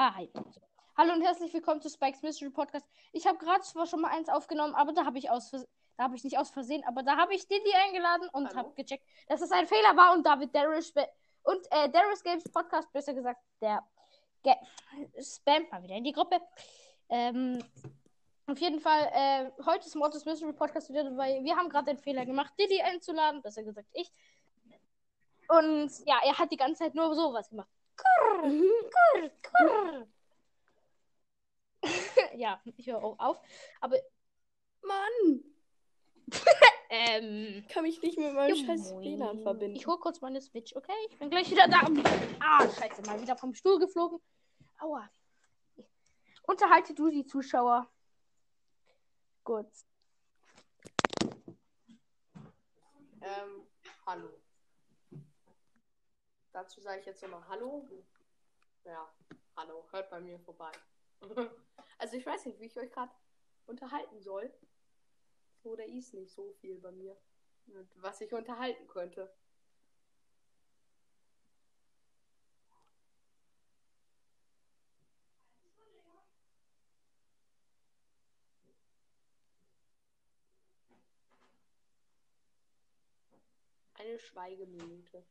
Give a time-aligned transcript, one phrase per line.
[0.00, 0.30] Ah, hi.
[0.96, 2.86] Hallo und herzlich willkommen zu Spikes Mystery Podcast.
[3.12, 6.14] Ich habe gerade zwar schon mal eins aufgenommen, aber da habe ich aus da habe
[6.14, 9.50] ich nicht aus Versehen, aber da habe ich Didi eingeladen und habe gecheckt, dass es
[9.50, 10.92] ein Fehler war und David Darius
[11.42, 13.82] und äh, Darius Games Podcast, besser gesagt, der
[14.44, 14.54] Ge
[15.20, 16.40] spammt mal wieder in die Gruppe.
[17.08, 17.58] Ähm,
[18.46, 21.42] auf jeden Fall, äh, heute ist Mortis Mystery Podcast wieder dabei.
[21.42, 24.12] Wir haben gerade den Fehler gemacht, Didi einzuladen, besser gesagt ich.
[25.48, 27.68] Und ja, er hat die ganze Zeit nur sowas gemacht.
[27.98, 30.06] Kurr, kurr, kurr.
[32.36, 33.40] ja, ich höre auch auf.
[33.80, 33.96] Aber,
[34.82, 35.44] Mann,
[36.90, 37.64] ähm.
[37.68, 38.94] kann mich nicht mit meinem scheiß.
[38.96, 39.76] WLAN verbinden.
[39.76, 40.92] Ich hole kurz meine Switch, okay?
[41.10, 41.86] Ich bin gleich wieder da.
[42.40, 44.20] Ah, scheiße, mal wieder vom Stuhl geflogen.
[44.78, 45.08] Aua.
[46.44, 47.90] Unterhalte du die Zuschauer.
[49.44, 49.66] Gut.
[53.20, 53.66] Ähm,
[54.06, 54.28] hallo.
[56.58, 57.88] Dazu sage ich jetzt nochmal Hallo.
[58.82, 59.08] Ja,
[59.54, 60.72] hallo, hört bei mir vorbei.
[61.98, 63.12] also ich weiß nicht, wie ich euch gerade
[63.66, 64.52] unterhalten soll.
[65.62, 67.16] So, da ist nicht so viel bei mir.
[67.94, 69.32] Was ich unterhalten könnte.
[83.94, 85.24] Eine Schweigeminute.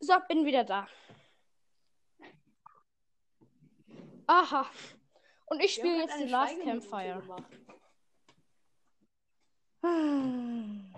[0.00, 0.86] So, bin wieder da.
[4.28, 4.66] Aha.
[5.46, 7.22] Und ich spiele jetzt die eine Last Campfire.
[9.82, 10.94] Hm.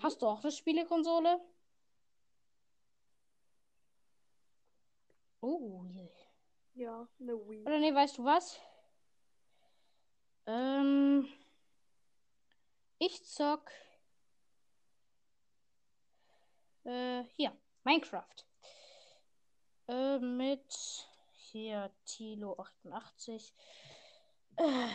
[0.00, 1.40] Hast du auch eine Spielekonsole?
[5.40, 6.08] Oh, je.
[6.74, 7.62] Ja, eine Wii.
[7.62, 8.60] Oder nee, weißt du was?
[10.46, 11.28] Ähm,
[12.98, 13.70] ich zock
[16.84, 18.44] äh, hier, Minecraft.
[19.88, 23.54] Äh, mit hier Tilo 88.
[24.56, 24.88] Äh.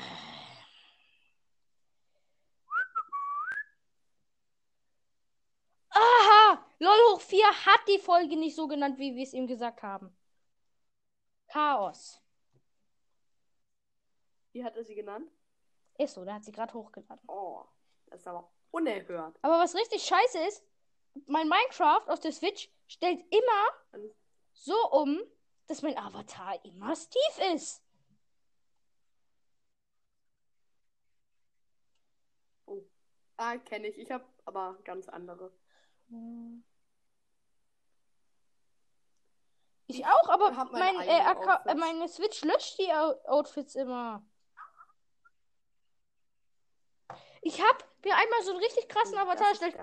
[5.89, 6.65] Aha!
[6.79, 10.15] LOL hoch 4 hat die Folge nicht so genannt, wie wir es ihm gesagt haben.
[11.47, 12.21] Chaos.
[14.51, 15.31] Wie hat er sie genannt?
[15.97, 17.27] Ist so, der hat sie gerade hochgeladen.
[17.27, 17.65] Oh,
[18.09, 19.37] das ist aber unerhört.
[19.41, 20.63] Aber was richtig scheiße ist,
[21.25, 24.09] mein Minecraft auf der Switch stellt immer
[24.53, 25.19] so um,
[25.67, 27.83] dass mein Avatar immer Steve ist.
[32.65, 32.83] Oh.
[33.37, 33.97] Ah, kenne ich.
[33.97, 35.51] Ich habe aber ganz andere.
[39.87, 41.19] Ich auch, aber mein, äh,
[41.71, 44.23] äh, meine Switch löscht die Out- Outfits immer.
[47.41, 49.77] Ich hab mir einmal so einen richtig krassen Avatar erstellt.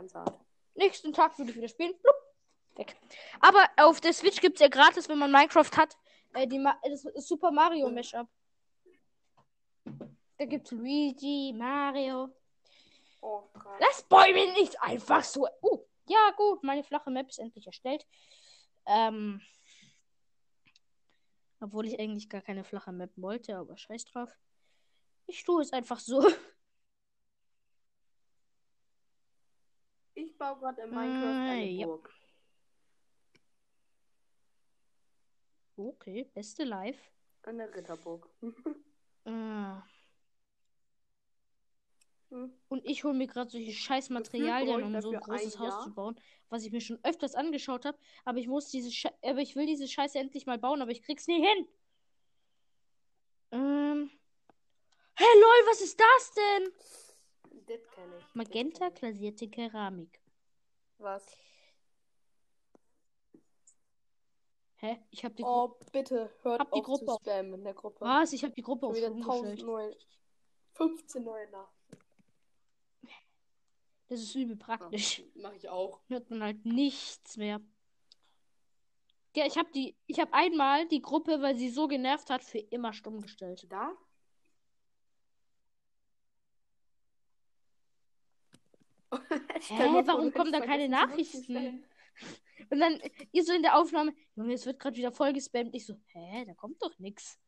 [0.75, 1.95] Nächsten Tag würde ich wieder spielen.
[2.03, 2.17] Blub,
[2.77, 2.97] weg.
[3.41, 5.97] Aber auf der Switch gibt es ja gratis, wenn man Minecraft hat,
[6.35, 8.29] äh, die Ma das Super Mario Mashup.
[10.39, 12.29] Da gibt's Luigi, Mario.
[13.23, 13.81] Oh, krass.
[13.81, 15.49] Lass Bäume nicht einfach so.
[15.63, 18.07] Uh, ja, gut, meine flache Map ist endlich erstellt.
[18.87, 19.41] Ähm.
[21.59, 24.31] Obwohl ich eigentlich gar keine flache Map wollte, aber scheiß drauf.
[25.27, 26.21] Ich tue es einfach so.
[30.37, 31.87] Ich baue gerade in Minecraft eine Äh, ja.
[31.87, 32.15] Burg.
[35.77, 36.99] Okay, beste Live.
[37.43, 38.29] Eine Ritterburg.
[39.25, 39.31] Äh.
[42.29, 42.53] Hm.
[42.69, 45.85] Und ich hole mir gerade solche scheiß Materialien, um so ein dafür ein großes Haus
[45.85, 46.21] zu bauen,
[46.51, 47.99] was ich mir schon öfters angeschaut habe.
[48.27, 51.03] Aber ich muss diese Sche aber ich will diese Scheiße endlich mal bauen, aber ich
[51.03, 51.69] krieg's nie hin.
[53.53, 54.11] Ähm.
[55.15, 56.73] Hey lol, was ist das denn?
[57.67, 57.81] Das
[58.35, 60.21] Magenta glasierte Keramik.
[60.99, 61.25] Was?
[64.77, 64.99] Hä?
[65.11, 67.65] Ich habe die Gru Oh, bitte, hört Hab die auf Gruppe zu auf- spammen in
[67.65, 68.01] der Gruppe.
[68.05, 68.33] Was?
[68.33, 69.67] Ich habe die Gruppe auf wieder Stumm 1000 gestellt.
[69.67, 69.97] neue.
[70.75, 71.73] 15 neue Nachrichten.
[74.09, 75.23] Das ist übel praktisch.
[75.35, 76.01] Mache ich auch.
[76.09, 77.61] Hört man halt nichts mehr.
[79.35, 82.59] Ja, ich habe die ich habe einmal die Gruppe, weil sie so genervt hat, für
[82.59, 83.67] immer stumm gestellt.
[83.69, 83.93] Da?
[89.69, 91.85] Hä, warum kommen da keine Nachrichten?
[92.71, 93.01] Und dann
[93.33, 95.75] ihr so in der Aufnahme, Junge, es wird gerade wieder voll gespammt.
[95.75, 97.39] Ich so, hä, da kommt doch nix.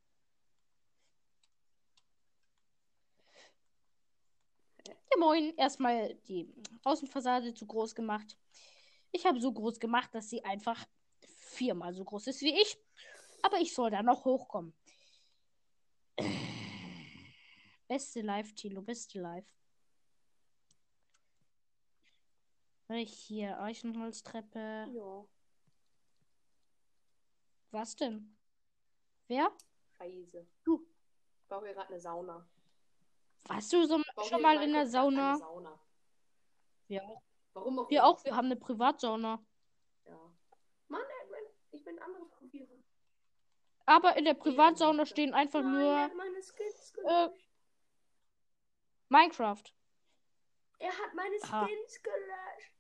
[4.87, 5.55] Ja, moin.
[5.57, 6.53] Erstmal die
[6.85, 8.37] Außenfassade zu groß gemacht.
[9.11, 10.85] Ich habe so groß gemacht, dass sie einfach
[11.27, 12.79] viermal so groß ist wie ich.
[13.43, 14.75] Aber ich soll da noch hochkommen.
[17.87, 19.58] Beste Live, Tilo, beste Live.
[22.91, 24.87] Hier, Eichenholztreppe.
[24.91, 25.25] Ja.
[27.71, 28.35] Was denn?
[29.27, 29.53] Wer?
[29.99, 30.47] Scheiße.
[30.65, 30.87] Du.
[31.43, 32.49] Ich baue hier gerade eine Sauna.
[33.45, 35.37] Warst du so schon mal in der Sauna?
[35.37, 35.79] Sauna.
[36.87, 37.23] Wir auch.
[37.53, 39.45] Warum auch Wir auch, wir haben eine Privatsauna.
[40.07, 40.33] Ja.
[40.89, 42.85] Mann, ey, mein- ich bin ein anderes Profil.
[43.85, 47.29] Aber in der Privatsauna stehen einfach Nein, er nur hat meine Skins äh.
[49.11, 49.65] Minecraft.
[50.79, 51.37] er hat meine.
[51.39, 52.78] Skins gelöscht.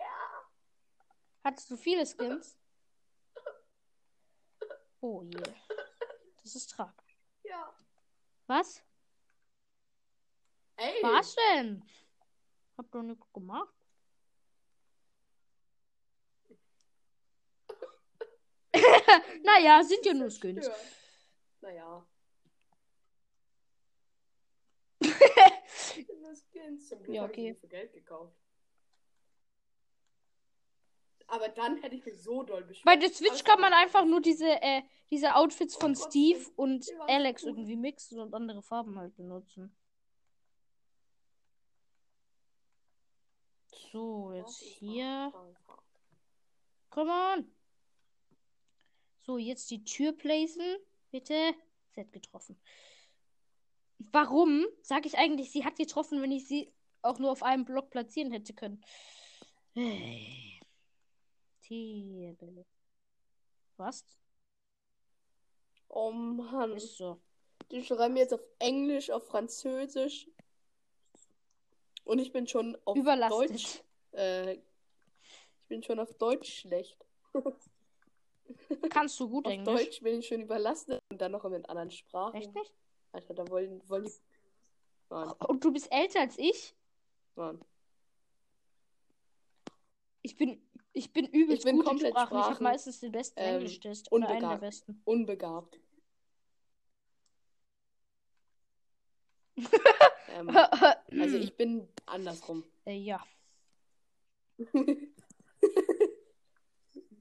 [0.00, 0.44] Ja.
[1.44, 2.58] Hattest du viele Skins?
[5.00, 5.42] Oh je.
[6.42, 7.18] Das ist tragisch.
[7.44, 7.74] Ja.
[8.46, 8.82] Was?
[10.76, 11.02] Ey.
[11.02, 11.82] Was denn?
[12.76, 13.74] Hab doch nichts gemacht.
[19.44, 20.64] naja, sind ja nur Skins.
[20.64, 20.96] Zerstört.
[21.60, 22.06] Naja.
[25.00, 26.88] Sind nur Skins.
[26.88, 27.52] Zum Glück Ja, habe ich okay.
[27.52, 28.36] die für Geld gekauft.
[31.30, 32.84] Aber dann hätte ich mich so doll beschwert.
[32.84, 36.86] Bei der Switch kann man einfach nur diese, äh, diese Outfits von Oh Steve und
[37.06, 37.50] Alex cool.
[37.50, 39.74] irgendwie mixen und andere Farben halt benutzen.
[43.92, 45.32] So, jetzt hier.
[46.90, 47.52] Come on.
[49.20, 50.78] So, jetzt die Tür placen.
[51.12, 51.54] Bitte.
[51.94, 52.60] Sie hat getroffen.
[53.98, 56.72] Warum sage ich eigentlich, sie hat getroffen, wenn ich sie
[57.02, 58.82] auch nur auf einem Block platzieren hätte können?
[59.74, 60.49] Hey.
[61.70, 62.66] Tierbälle.
[63.76, 64.04] Was?
[65.88, 66.72] Oh Mann.
[66.72, 67.20] Ist so.
[67.70, 70.28] Die schreiben jetzt auf Englisch, auf Französisch.
[72.02, 73.50] Und ich bin schon auf Überlastet.
[73.50, 73.82] Deutsch.
[74.12, 74.62] Äh, ich
[75.68, 77.06] bin schon auf Deutsch schlecht.
[78.90, 79.84] Kannst du gut Auf Englisch?
[79.84, 82.34] Deutsch bin ich schon überlastet und dann noch mit anderen Sprachen.
[82.34, 82.72] Echt nicht?
[83.12, 84.12] Alter, da wollen, wollen die.
[85.08, 86.74] Mann, Und du bist älter als ich?
[87.36, 87.64] Mann.
[90.22, 90.60] Ich bin,
[91.00, 92.36] ich bin übelst Ich bin gut in komplett Sprachen.
[92.36, 94.12] Ich habe Sprachen, meistens den besten ähm, Englisch-Test.
[94.12, 95.00] Oder einen der besten.
[95.04, 95.80] Unbegabt.
[100.36, 102.64] ähm, also ich bin andersrum.
[102.84, 103.24] äh, ja.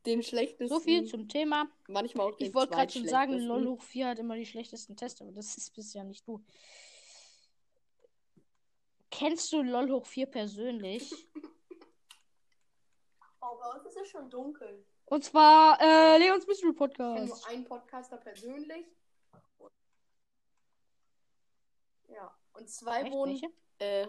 [0.06, 0.68] Den schlechtesten.
[0.68, 1.70] So viel zum Thema.
[1.88, 3.38] Manchmal auch den Ich wollte gerade schon sagen.
[3.38, 6.42] LOL hoch 4 hat immer die schlechtesten Tests, aber das ist bisher nicht du.
[9.12, 11.12] Kennst du LOL hoch 4 persönlich?
[13.60, 14.86] Bei uns ist es schon dunkel.
[15.06, 17.28] Und zwar äh, Leons Mystery Ich kenne Podcast.
[17.28, 18.86] nur einen Podcaster persönlich.
[22.08, 22.36] Ja.
[22.54, 23.12] Und zwei Echt?
[23.12, 23.42] wohnen
[23.80, 24.04] äh,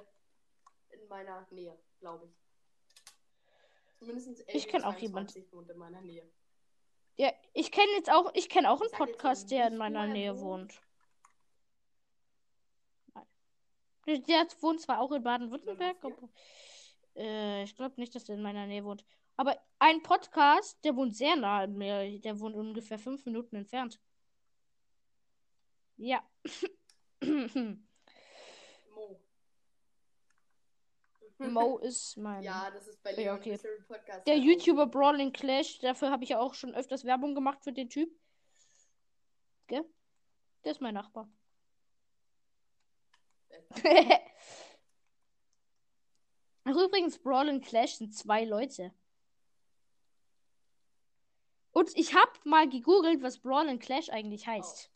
[0.91, 2.32] in meiner Nähe, glaube ich.
[3.99, 5.35] Zumindest Ich kenn auch jemand.
[5.52, 6.31] wohnt in meiner Nähe.
[7.17, 10.06] Ja, ich kenne jetzt auch, ich kenne auch einen Ich Podcast, der in meiner er
[10.06, 10.81] Nähe wohnt.
[14.06, 14.26] wohnt.
[14.26, 16.29] Der, wohnt zwar auch in Baden-Württemberg, aber
[17.14, 19.05] äh, ich glaube nicht, dass der in meiner Nähe wohnt.
[19.41, 22.21] Aber ein Podcast, der wohnt sehr nah an mir.
[22.21, 23.99] Der wohnt ungefähr fünf Minuten entfernt.
[25.97, 26.23] Ja.
[27.25, 27.79] Mo.
[31.39, 32.43] Mo ist mein.
[32.43, 33.53] Ja, das ist bei Ja, Leon okay.
[33.53, 34.27] Mystery Podcast.
[34.27, 34.87] Der YouTuber.
[34.87, 38.11] Brawling Clash, dafür habe ich ja auch schon öfters Werbung gemacht für den Typ.
[39.69, 39.87] Gell?
[40.65, 41.33] Der ist mein Nachbar.
[46.65, 48.93] Ach, übrigens, Brawling Clash sind zwei Leute.
[51.73, 54.91] Und ich habe mal gegoogelt, was Brawling Clash eigentlich heißt.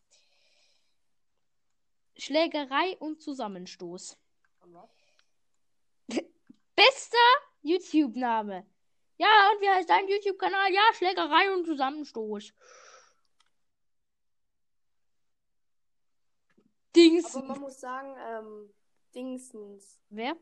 [2.17, 4.19] Schlägerei und Zusammenstoß.
[6.77, 7.17] Bester
[7.63, 8.67] YouTube-Name.
[9.17, 10.73] Ja, und wie heißt dein YouTube-Kanal?
[10.73, 12.53] Ja, Schlägerei und Zusammenstoß.
[16.95, 17.35] Dings.
[17.35, 18.75] Aber man muss sagen, ähm,
[19.15, 20.01] Dingsens.
[20.11, 20.37] Wer?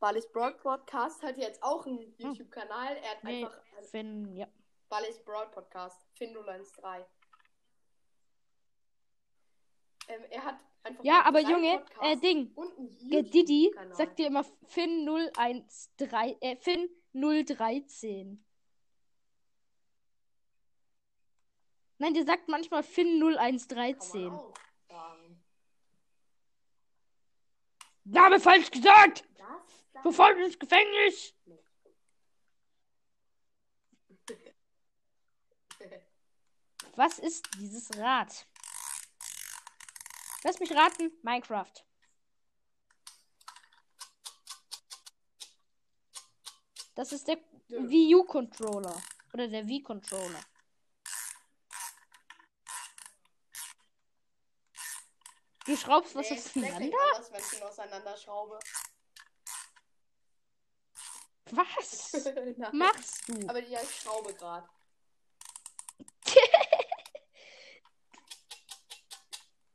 [0.00, 2.96] Ballis Broad Podcast hat jetzt auch einen YouTube-Kanal.
[2.96, 3.28] Er hat Hm.
[3.28, 4.48] Nee, einfach einen Finn, ja.
[4.92, 6.06] Ballis Broad Podcast.
[6.20, 7.06] Fin013.
[10.08, 12.54] Ähm, er hat einfach Ja, aber Junge, äh, Podcasts Ding.
[13.10, 18.44] Der Didi sagt dir immer Finn 013, äh, Finn 013.
[21.96, 24.30] Nein, der sagt manchmal Finn Kann man 0113.
[24.30, 24.54] auch
[24.90, 25.42] sagen.
[28.04, 29.24] Name falsch gesagt!
[29.38, 29.48] Das,
[29.94, 31.34] das Sofort ins Gefängnis!
[36.94, 38.46] Was ist dieses Rad?
[40.44, 41.10] Lass mich raten.
[41.22, 41.72] Minecraft.
[46.94, 47.88] Das ist der Nö.
[47.88, 49.02] Wii U Controller.
[49.32, 50.40] Oder der Wii Controller.
[55.64, 56.96] Du schraubst was Nee, auseinander?
[57.14, 58.58] anders, wenn ich ihn auseinanderschraube.
[61.52, 62.12] Was
[62.72, 63.48] machst du?
[63.48, 64.68] Aber ja, ich schraube gerade.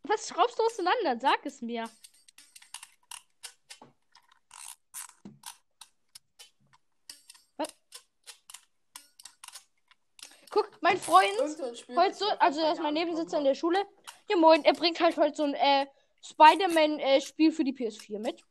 [0.08, 1.20] Was schraubst du auseinander?
[1.20, 1.90] Sag es mir.
[7.58, 7.68] Was?
[10.50, 11.74] Guck, mein Freund, heute
[12.10, 13.86] das so, also er ist mein Nebensitzer in der Schule.
[14.30, 15.88] Ja moin, er bringt halt heute so ein äh,
[16.22, 18.42] Spider-Man-Spiel für die PS4 mit.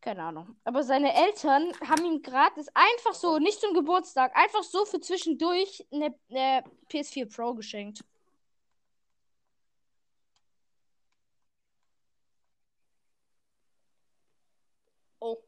[0.00, 0.56] Keine Ahnung.
[0.64, 5.86] Aber seine Eltern haben ihm gratis einfach so, nicht zum Geburtstag, einfach so für zwischendurch
[5.92, 8.02] eine, eine PS4 Pro geschenkt.
[15.20, 15.38] Oh.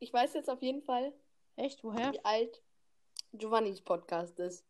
[0.00, 1.12] Ich weiß jetzt auf jeden Fall,
[1.56, 1.82] Echt?
[1.82, 2.12] Woher?
[2.12, 2.62] wie alt
[3.32, 4.64] Giovannis Podcast ist.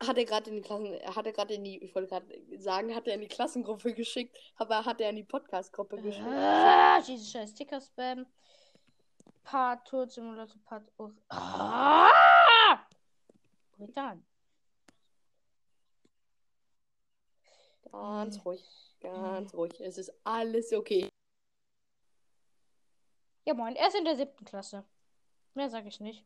[0.00, 2.94] Hat er gerade in die Klassen, hat er gerade in die, ich wollte gerade sagen,
[2.94, 6.26] hat er in die Klassengruppe geschickt, aber hat er in die Podcast-Gruppe geschickt.
[6.26, 8.26] Ah, dieses scheiß Sticker-Spam.
[9.42, 10.84] Part Tod Simulator Part.
[10.98, 11.10] Oh.
[11.30, 12.86] Ah!
[13.72, 14.24] Britan.
[17.90, 18.62] Ganz ruhig,
[19.00, 19.80] ganz ruhig.
[19.80, 21.08] Es ist alles okay.
[23.48, 24.84] Ja, moin, er ist in der siebten Klasse.
[25.54, 26.22] Mehr sag ich nicht.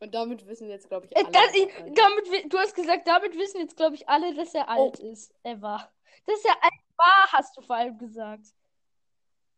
[0.00, 1.32] Und damit wissen jetzt, glaube ich, Äh, alle.
[1.32, 1.98] das, ich, ist.
[1.98, 5.34] damit, du hast gesagt, damit wissen jetzt, glaube ich, alle, dass er alt ist.
[5.42, 5.90] Er war.
[6.26, 8.44] Dass er alt war, hast du vor allem gesagt.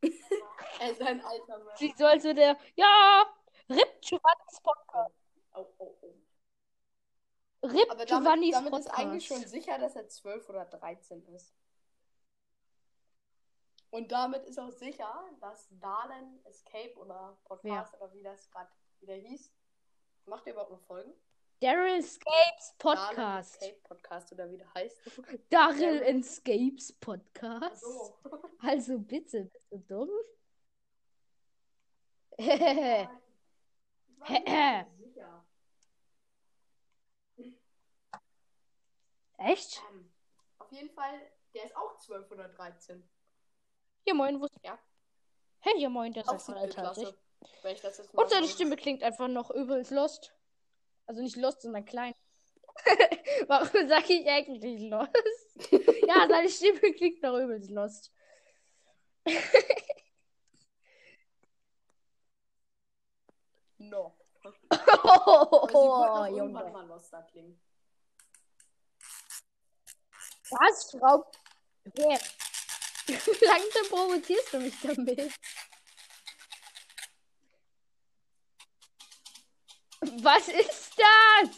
[0.81, 1.75] Er ist ein alter Mann.
[1.79, 2.57] Wie soll so der.
[2.77, 3.27] Ja!
[3.69, 5.15] Rip Giovannis Podcast.
[5.55, 7.67] Oh, oh, oh.
[7.67, 8.87] Rip Aber damit, Giovannis damit Podcast.
[8.87, 11.53] ist eigentlich schon sicher, dass er 12 oder 13 ist.
[13.91, 19.15] Und damit ist auch sicher, dass Dalen Escape oder Podcast oder wie das gerade wieder
[19.15, 19.53] hieß.
[20.27, 21.13] Macht ihr überhaupt noch Folgen?
[21.61, 23.63] Daryl Scapes Dalen Podcast.
[23.63, 25.01] Escape Podcast oder wie der heißt.
[25.51, 27.81] Daryl Escapes Podcast.
[27.81, 28.19] So.
[28.61, 30.11] Also bitte, bist du dumm?
[39.39, 39.83] Echt?
[39.91, 40.13] Ähm,
[40.59, 41.21] auf jeden Fall,
[41.55, 43.09] der ist auch 12 oder 13.
[44.09, 44.79] Ja, moin, wo Ja.
[45.59, 46.67] Hey, ja, moin, der jetzt mal
[48.15, 50.35] Und seine Stimme klingt einfach noch übelst lost.
[51.05, 52.15] Also nicht lost, sondern klein.
[53.49, 55.73] Warum sage ich eigentlich lost?
[56.09, 58.11] ja, seine Stimme klingt noch übelst lost.
[63.81, 64.19] No.
[64.43, 66.71] Oh, irgendwann Junge.
[66.73, 67.61] mal loster klingen.
[70.51, 71.31] Was, Frau?
[71.95, 72.19] Wer?
[73.41, 75.33] Lange provozierst du mich damit?
[80.23, 81.51] Was ist das?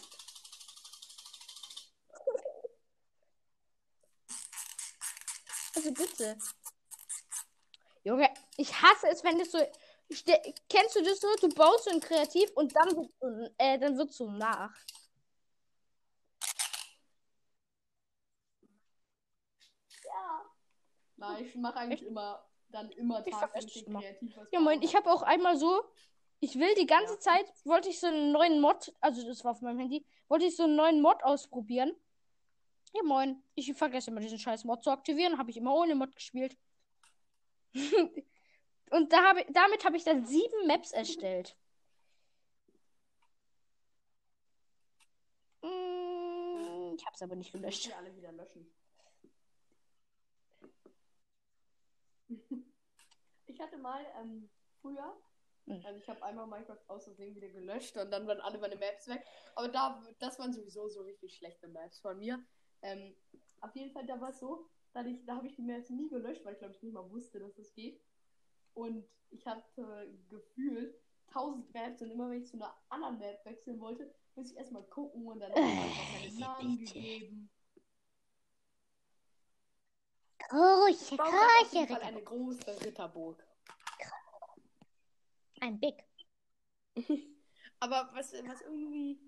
[5.75, 6.37] Also bitte.
[8.03, 9.59] Junge, ich hasse es, wenn das so.
[10.69, 11.27] Kennst du das so?
[11.39, 13.09] Du baust so ein Kreativ und dann
[13.57, 14.73] äh, dann wird so nach.
[20.03, 20.51] Ja.
[21.21, 23.99] Nein, ich mache eigentlich immer dann immer Ich immer.
[23.99, 25.83] kreativ was Ja, moin, ich habe auch einmal so,
[26.39, 27.19] ich will die ganze Ja.
[27.19, 30.55] Zeit, wollte ich so einen neuen Mod, also das war auf meinem Handy, wollte ich
[30.55, 31.95] so einen neuen Mod ausprobieren.
[32.93, 36.15] Ja, moin, ich vergesse immer diesen scheiß Mod zu aktivieren, habe ich immer ohne Mod
[36.15, 36.57] gespielt.
[38.91, 41.55] Und da habe, damit habe ich dann sieben Maps erstellt.
[45.61, 47.85] Mm, Ich habe es aber nicht Ich gelöscht.
[47.85, 48.67] die alle wieder löschen.
[53.47, 54.49] Ich hatte mal ähm,
[54.81, 55.13] früher,
[55.67, 55.85] Hm.
[55.85, 59.07] also ich habe einmal Minecraft aus Versehen wieder gelöscht und dann waren alle meine Maps
[59.07, 59.23] weg.
[59.55, 62.43] Aber da, das waren sowieso so richtig schlechte Maps von mir.
[62.81, 63.15] Ähm,
[63.59, 66.09] auf jeden Fall, da war es so, da, ich, da habe ich die Maps nie
[66.09, 68.01] gelöscht, weil ich glaube ich nicht mal wusste, dass das geht.
[68.73, 70.95] Und ich hatte gefühlt
[71.27, 74.83] 1000 Maps und immer wenn ich zu einer anderen Map wechseln wollte, muss ich erstmal
[74.83, 77.49] gucken und dann habe ich einfach meine Namen gegeben.
[80.51, 81.17] Große,
[81.71, 83.41] jeden Fall eine große Ritterburg.
[85.61, 86.03] Ein Big.
[87.79, 89.19] Aber was, was irgendwie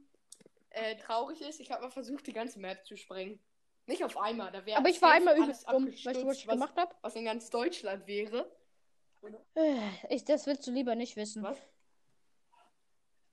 [0.72, 3.39] äh, traurig ist, ich habe mal versucht, die ganze Map zu sprengen.
[3.86, 5.88] Nicht auf einmal, da wäre Aber ich war einmal übelst dumm.
[5.88, 6.94] Weißt du, was ich gemacht habe?
[7.01, 8.51] was in ganz Deutschland wäre.
[9.56, 11.44] Äh, Ich, das willst du lieber nicht wissen.
[11.44, 11.58] Was?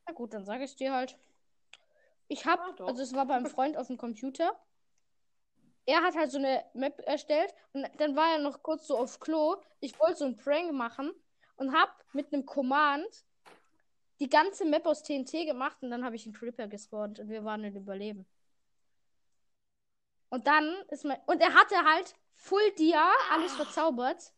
[0.06, 1.18] Na gut, dann sage ich dir halt.
[2.28, 2.87] Ich hab, Ja, doch.
[2.88, 4.56] also es war beim Freund auf dem Computer.
[5.90, 9.18] Er hat halt so eine Map erstellt und dann war er noch kurz so auf
[9.18, 9.56] Klo.
[9.80, 11.11] Ich wollte so einen Prank machen
[11.56, 13.09] und hab mit einem Command
[14.20, 17.44] die ganze Map aus TNT gemacht und dann habe ich einen Creeper gespawnt und wir
[17.44, 18.25] waren in Überleben.
[20.28, 21.18] Und dann ist mein.
[21.26, 23.56] Und er hatte halt Full Dia, alles Ah.
[23.64, 24.32] verzaubert.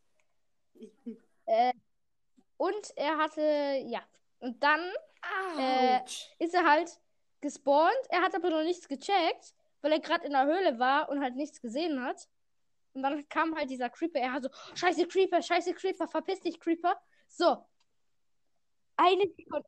[1.47, 1.73] Äh,
[2.57, 4.03] und er hatte, ja.
[4.41, 4.81] Und dann
[5.59, 6.01] Äh,
[6.39, 6.99] ist er halt
[7.41, 7.93] gespawnt.
[8.09, 11.37] Er hat aber noch nichts gecheckt, weil er gerade in der Höhle war und halt
[11.37, 12.29] nichts gesehen hat.
[12.95, 14.19] Und dann kam halt dieser Creeper.
[14.21, 16.99] Er hat so, scheiße Creeper, scheiße Creeper, verpiss dich Creeper.
[17.29, 17.65] So.
[18.97, 19.67] Eine Sekunde.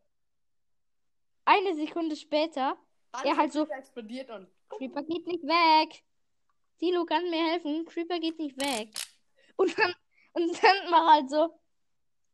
[1.47, 2.77] Eine Sekunde später,
[3.13, 4.49] Alles er halt so- explodiert und.
[4.71, 6.03] Creeper geht nicht weg.
[6.81, 7.85] Dilo kann mir helfen.
[7.85, 8.91] Creeper geht nicht weg.
[9.57, 9.95] Und dann,
[10.33, 11.59] und dann mach halt so,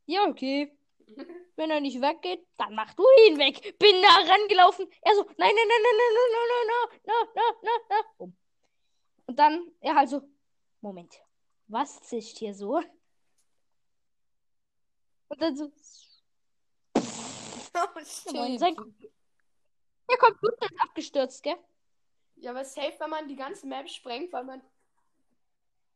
[0.06, 0.76] ja, okay.
[1.56, 3.78] Wenn er nicht weggeht, dann mach du ihn weg.
[3.78, 4.88] Bin da rangelaufen.
[5.02, 8.04] Er so, nein, nein, nein, nein, nein, nein, nein, nein, nein, nein, nein, nein.
[8.18, 8.36] Bumm.
[9.26, 10.22] Und dann er halt so,
[10.80, 11.14] Moment,
[11.68, 12.80] was zischt hier so?
[15.28, 15.70] Und dann so,
[16.96, 17.00] oh,
[17.98, 18.58] shit.
[18.58, 18.76] sein-
[20.10, 21.56] der Computer ist abgestürzt, gell?
[22.36, 24.62] Ja, aber safe, wenn man die ganze Map sprengt, weil man.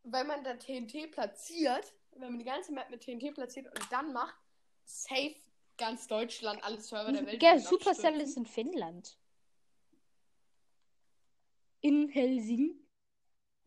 [0.04, 4.12] Weil man da TNT platziert, wenn man die ganze Map mit TNT platziert und dann
[4.12, 4.37] macht,
[4.85, 5.37] safe
[5.76, 7.41] ganz Deutschland, alle Server der Welt.
[7.43, 9.19] Würden Supercell ist in Finnland.
[11.81, 12.81] In Helsinki.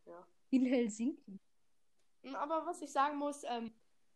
[0.05, 0.27] Ja.
[0.49, 1.39] In Helsinki.
[2.23, 3.73] Hm, Aber was ich sagen muss, ähm,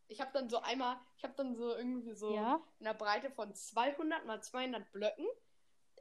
[0.07, 2.61] ich habe dann so einmal, ich habe dann so irgendwie so Ja.
[2.79, 5.25] in der Breite von 200 mal 200 Blöcken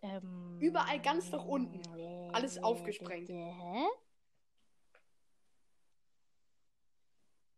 [0.02, 1.83] Ähm, Überall ganz nach unten.
[2.35, 3.28] Alles aufgesprengt.
[3.28, 3.87] Hä?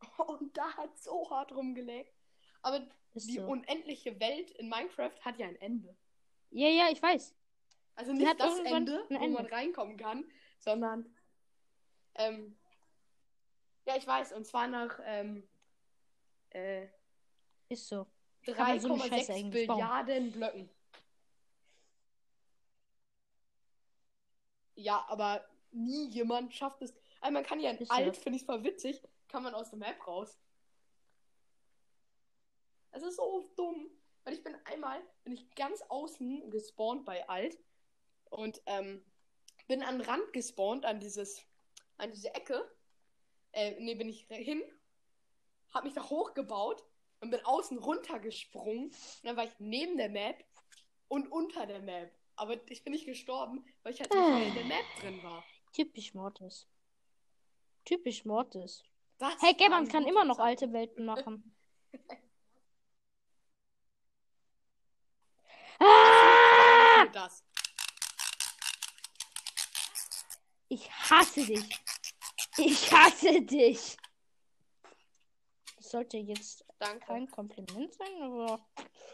[0.26, 2.12] und da hat so hart rumgelegt.
[2.62, 3.46] Aber Ist die so.
[3.46, 5.94] unendliche Welt in Minecraft hat ja ein Ende.
[6.50, 7.34] Ja, ja, ich weiß.
[7.94, 9.52] Also nicht das Ende, ein wo man Ende.
[9.52, 10.24] reinkommen kann,
[10.58, 11.14] sondern
[12.14, 12.56] ähm,
[13.86, 15.46] ja, ich weiß, und zwar nach ähm,
[16.50, 16.86] äh,
[17.68, 18.06] Ist so.
[18.44, 19.78] Kann man so eine Scheiße 3,6 eigentlich bauen?
[19.78, 20.70] Billiarden Blöcken.
[24.74, 26.94] Ja, aber nie jemand schafft es.
[27.20, 27.94] Also man kann ja in Ist so.
[27.94, 30.38] alt, finde ich voll witzig, kann man aus der Map raus.
[32.92, 33.90] Es ist so dumm.
[34.24, 37.58] Weil ich bin einmal, bin ich ganz außen gespawnt bei alt
[38.30, 39.04] und ähm,
[39.66, 41.44] bin an den Rand gespawnt, an dieses,
[41.96, 42.70] an diese Ecke.
[43.52, 44.62] Äh, nee, bin ich hin,
[45.72, 46.84] hab mich da hochgebaut
[47.20, 48.86] und bin außen runtergesprungen.
[48.86, 50.44] Und dann war ich neben der Map
[51.08, 52.12] und unter der Map.
[52.36, 55.44] Aber ich bin nicht gestorben, weil ich halt nicht mehr in der Map drin war.
[55.72, 56.66] Typisch Mortis.
[57.84, 58.82] Typisch Mortis.
[59.18, 61.54] Das Hey, Gammon ein kann immer noch alte Welten machen.
[65.78, 67.01] ah!
[67.12, 67.44] Das.
[70.68, 71.84] Ich hasse dich.
[72.56, 73.96] Ich hasse dich.
[75.76, 77.04] Das sollte jetzt Danke.
[77.06, 78.66] kein Kompliment sein, aber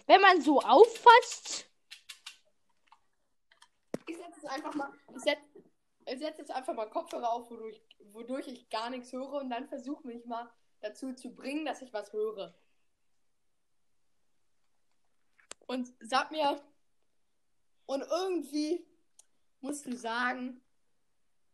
[0.07, 1.69] wenn man so auffasst,
[4.07, 5.43] Ich setze jetzt einfach mal, ich setze
[6.17, 7.83] setz jetzt einfach mal Kopfhörer auf, wodurch,
[8.13, 11.93] wodurch ich gar nichts höre und dann versuche mich mal dazu zu bringen, dass ich
[11.93, 12.55] was höre.
[15.67, 16.63] Und sag mir,
[17.89, 18.87] und irgendwie
[19.61, 20.61] musst du sagen,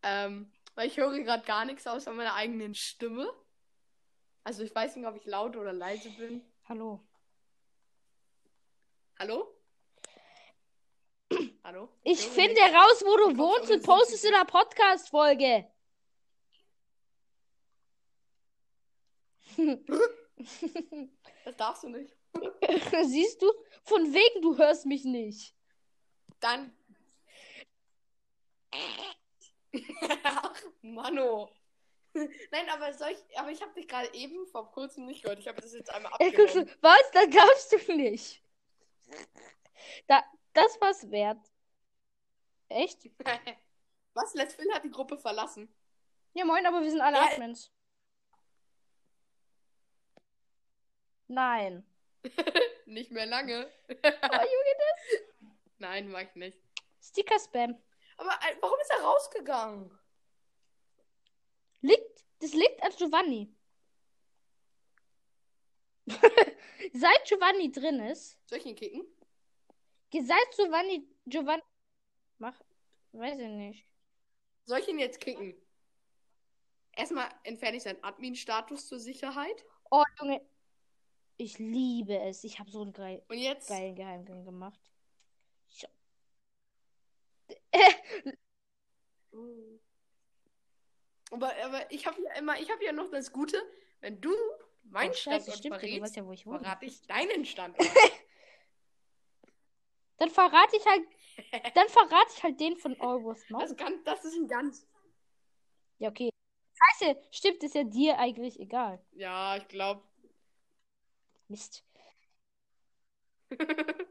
[0.03, 3.33] ähm, weil ich höre gerade gar nichts außer meiner eigenen Stimme.
[4.43, 6.45] Also ich weiß nicht, ob ich laut oder leise bin.
[6.69, 7.07] hallo.
[9.19, 9.49] Hallo?
[11.63, 11.89] Hallo?
[12.03, 15.71] Ich höre finde raus, wo du wohnst und postest in der Podcast-Folge.
[21.45, 22.13] Das darfst du nicht.
[23.05, 23.53] Siehst du?
[23.85, 25.55] Von wegen, du hörst mich nicht.
[26.45, 26.77] Dann.
[30.25, 31.51] Ach, Mano.
[32.13, 35.39] Nein, aber soll ich, aber ich habe dich gerade eben vor kurzem nicht gehört.
[35.39, 36.71] Ich habe das jetzt einmal abgenommen.
[36.83, 37.11] was?
[37.13, 38.43] Das darfst du nicht.
[40.07, 41.41] Da, das war's wert.
[42.69, 43.11] Echt?
[44.15, 44.35] Was?
[44.35, 45.75] Let's Phil hat die Gruppe verlassen.
[46.35, 47.25] Ja, moin, aber wir sind alle Ja.
[47.33, 47.73] Admins.
[51.27, 51.85] Nein.
[52.87, 53.71] Nicht mehr lange.
[53.89, 54.75] Oh, Junge,
[55.85, 56.59] Nein, mach ich nicht.
[57.03, 57.77] Sticker-Spam.
[58.17, 59.99] Aber äh, warum ist er rausgegangen?
[61.83, 63.55] Liegt, das liegt an Giovanni.
[66.95, 69.05] Seit Giovanni drin ist, Soll ich ihn kicken?
[70.13, 71.63] seit Giovanni, Giovanni,
[72.39, 72.59] mach,
[73.13, 73.87] weiß ich nicht.
[74.65, 75.55] Soll ich ihn jetzt kicken?
[76.97, 79.65] Erstmal entferne ich seinen Admin-Status zur Sicherheit.
[79.91, 80.41] Oh, Junge,
[81.37, 82.45] ich liebe es.
[82.45, 83.69] Ich habe so einen geil, Und jetzt.
[83.69, 84.81] geilen Geheimgang gemacht.
[91.31, 93.61] Aber, aber ich habe ja immer, ich habe ja noch das Gute,
[94.01, 94.33] wenn du
[94.85, 96.61] meinen oh, Scheiße, Standort stimmt, ja, du verrätst, weißt ja, wo ich wohne.
[96.61, 97.89] verrate ich deinen Standort.
[100.19, 101.03] Dann verrate ich halt,
[101.75, 103.59] dann verrate ich halt den von Always Now.
[103.59, 104.87] Das, kann, das ist ein ganz.
[105.99, 106.31] Ja, okay.
[106.73, 109.05] Scheiße, stimmt, ist ja dir eigentlich egal.
[109.13, 110.03] Ja, ich glaube.
[111.49, 111.85] Mist.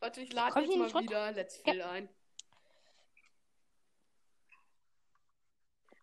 [0.00, 1.10] Warte, ich lade jetzt mal nicht runter?
[1.10, 2.08] wieder Let's Fill ein.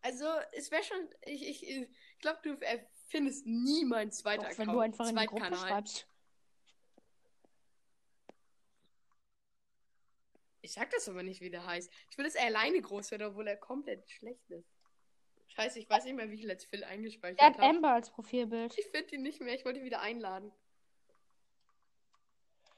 [0.08, 1.10] Also, es wäre schon.
[1.26, 1.89] Ich, ich, ich
[2.20, 2.58] glaube, du
[3.10, 4.67] findest nie meinen zweiten Doch, Account.
[4.67, 5.70] wenn du einfach in die Gruppe Zweitkanal.
[5.70, 6.08] schreibst.
[10.62, 11.91] Ich sag das aber nicht, wie der heißt.
[12.10, 14.70] Ich will, dass er alleine groß wird, obwohl er komplett schlecht ist.
[15.50, 17.67] Scheiße, ich weiß nicht mehr, wie ich Let's Fill eingespeichert Der hat habe.
[17.67, 18.78] Amber als Profilbild.
[18.78, 19.56] Ich finde ihn nicht mehr.
[19.56, 20.54] Ich wollte ihn wieder einladen.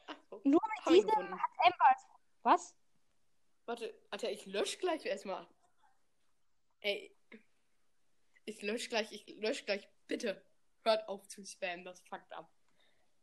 [0.08, 0.16] Ach.
[0.44, 2.08] Nur mit diesem hat Amber als.
[2.42, 2.76] Was?
[3.66, 5.48] Warte, Alter, ich lösche gleich erstmal.
[6.80, 7.16] Ey.
[8.50, 9.88] Ich lösche gleich, ich lösche gleich.
[10.08, 10.44] Bitte.
[10.84, 12.52] Hört auf zu spammen, das fuckt ab.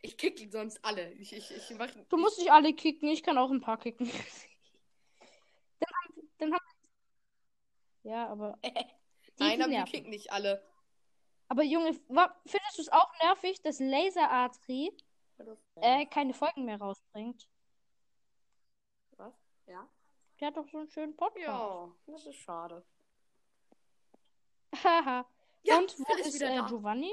[0.02, 1.12] Ich kick sonst alle.
[1.14, 4.06] Ich, ich, ich mach, Du musst nicht alle kicken, ich kann auch ein paar kicken.
[5.80, 6.64] dann haben, dann haben
[8.04, 8.58] Ja, aber.
[9.38, 10.64] Nein, aber wir kicken nicht alle.
[11.48, 14.96] Aber Junge, findest du es auch nervig, dass Laser Atri
[15.76, 17.48] äh, keine Folgen mehr rausbringt?
[19.16, 19.34] Was?
[19.66, 19.88] Ja?
[20.38, 21.46] Der hat doch so einen schönen Podcast.
[21.46, 22.84] Ja, das ist schade.
[24.74, 25.26] Haha.
[25.62, 26.66] Ja, Und wo ist ist, wieder äh, da.
[26.66, 27.12] Giovanni?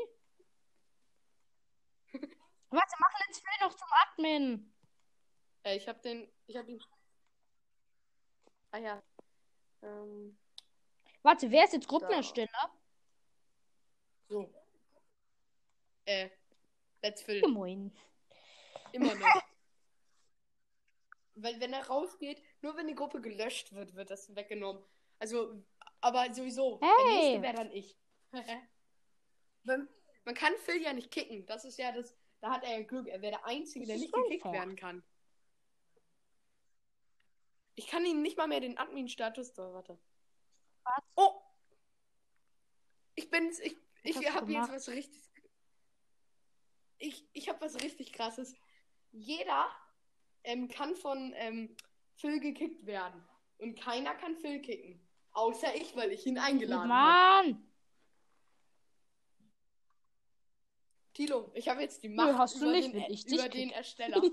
[2.70, 4.74] Warte, mach Let's Play noch zum Admin.
[5.64, 6.32] Äh, ich hab den.
[6.48, 6.82] Ich hab ihn.
[8.72, 9.04] Ah ja.
[9.82, 10.38] Ähm,
[11.22, 12.72] Warte, wer ist jetzt Gruppenersteller?
[14.28, 14.54] so.
[16.06, 16.30] Äh.
[17.02, 17.42] Let's fill.
[17.48, 17.92] Moin.
[18.94, 19.44] Immer noch.
[21.36, 24.84] Weil wenn er rausgeht, nur wenn die Gruppe gelöscht wird, wird das weggenommen.
[25.20, 25.64] Also,
[26.04, 26.80] aber sowieso.
[26.80, 27.16] Der Hey.
[27.16, 27.98] nächste wäre dann ich.
[30.26, 31.46] Man kann Phil ja nicht kicken.
[31.46, 32.16] Das ist ja das.
[32.42, 33.08] Da hat er ja Glück.
[33.08, 34.62] Er wäre der Einzige, der nicht gekickt unfair.
[34.62, 35.04] werden kann.
[37.76, 39.54] Ich kann ihm nicht mal mehr den Admin-Status.
[39.54, 39.98] Da, warte.
[40.84, 41.04] Was?
[41.16, 41.42] Oh!
[43.16, 43.60] Ich bin's.
[43.60, 45.22] Ich, ich du habe jetzt was richtig.
[46.98, 48.56] Ich, ich habe was richtig krasses.
[49.12, 49.70] Jeder
[50.44, 51.76] ähm, kann von ähm,
[52.16, 53.24] Phil gekickt werden.
[53.58, 55.03] Und keiner kann Phil kicken.
[55.34, 57.48] Außer ich, weil ich ihn eingeladen habe.
[57.50, 57.68] Mann!
[61.14, 63.70] Tilo, ich habe jetzt die Nö, Macht hast du über, nicht, den, ich über den.
[63.70, 64.22] Ersteller.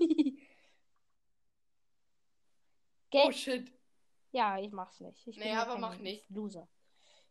[3.13, 3.69] Oh shit.
[4.31, 5.27] Ja, ich mach's nicht.
[5.27, 6.29] Ich Nee, aber mach nicht.
[6.29, 6.69] Loser.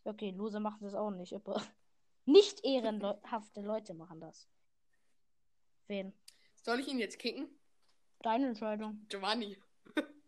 [0.04, 1.34] Okay, Loser machen das auch nicht.
[1.34, 1.62] Aber
[2.26, 4.46] nicht ehrenhafte Leute machen das.
[5.86, 6.12] Wen?
[6.62, 7.48] Soll ich ihn jetzt kicken?
[8.22, 9.06] Deine Entscheidung.
[9.08, 9.56] Giovanni.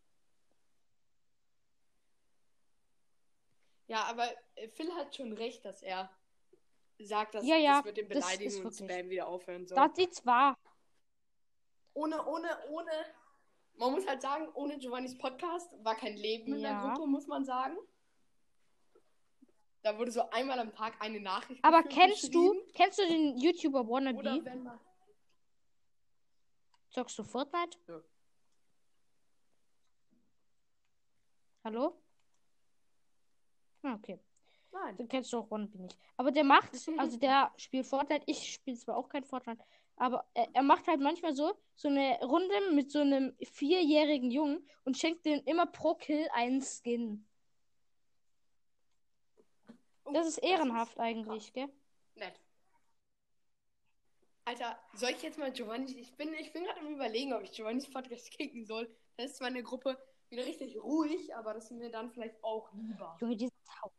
[3.93, 6.11] ja, aber äh, Phil hat schon recht, dass er
[6.99, 9.77] sagt, dass Ja, ja, das mit dem ist Beleidigen und Spam wieder aufhören soll.
[9.77, 10.57] Das sieht's wahr.
[11.93, 12.91] ohne, ohne, ohne.
[13.75, 16.81] Man muss halt sagen, ohne Giovannis Podcast war kein Leben in der.
[16.81, 17.77] Gruppe, muss man sagen.
[19.83, 21.63] Da wurde so einmal am Tag eine Nachricht.
[21.63, 24.45] Aber kennst du, kennst du den YouTuber Oder Wannabe?
[24.45, 24.81] wenn man.
[26.89, 27.79] Zockst du Fortnite?
[27.89, 28.01] Ja.
[31.65, 32.02] Hallo?
[33.83, 34.19] Ah, okay.
[34.73, 34.97] Nein.
[34.97, 35.99] Du kennst du auch Wannabe nicht.
[36.17, 38.25] Aber der macht, also der spielt Fortnite.
[38.27, 39.63] Ich spiele zwar auch kein Fortnite,
[39.97, 44.67] aber er, er macht halt manchmal so, so eine Runde mit so einem vierjährigen Jungen
[44.85, 47.27] und schenkt dem immer pro Kill einen Skin.
[50.05, 51.69] Oh, Das ist ehrenhaft eigentlich, gell?
[52.15, 52.41] Nett.
[54.45, 55.93] Alter, soll ich jetzt mal Giovanni.
[56.01, 58.93] Ich bin, ich bin gerade am überlegen, ob ich Giovannis Podcast kicken soll.
[59.17, 59.97] Da ist zwar eine Gruppe
[60.33, 63.17] wieder richtig ruhig, aber das ist mir dann vielleicht auch lieber.
[63.21, 63.93] Junge, diese Sau.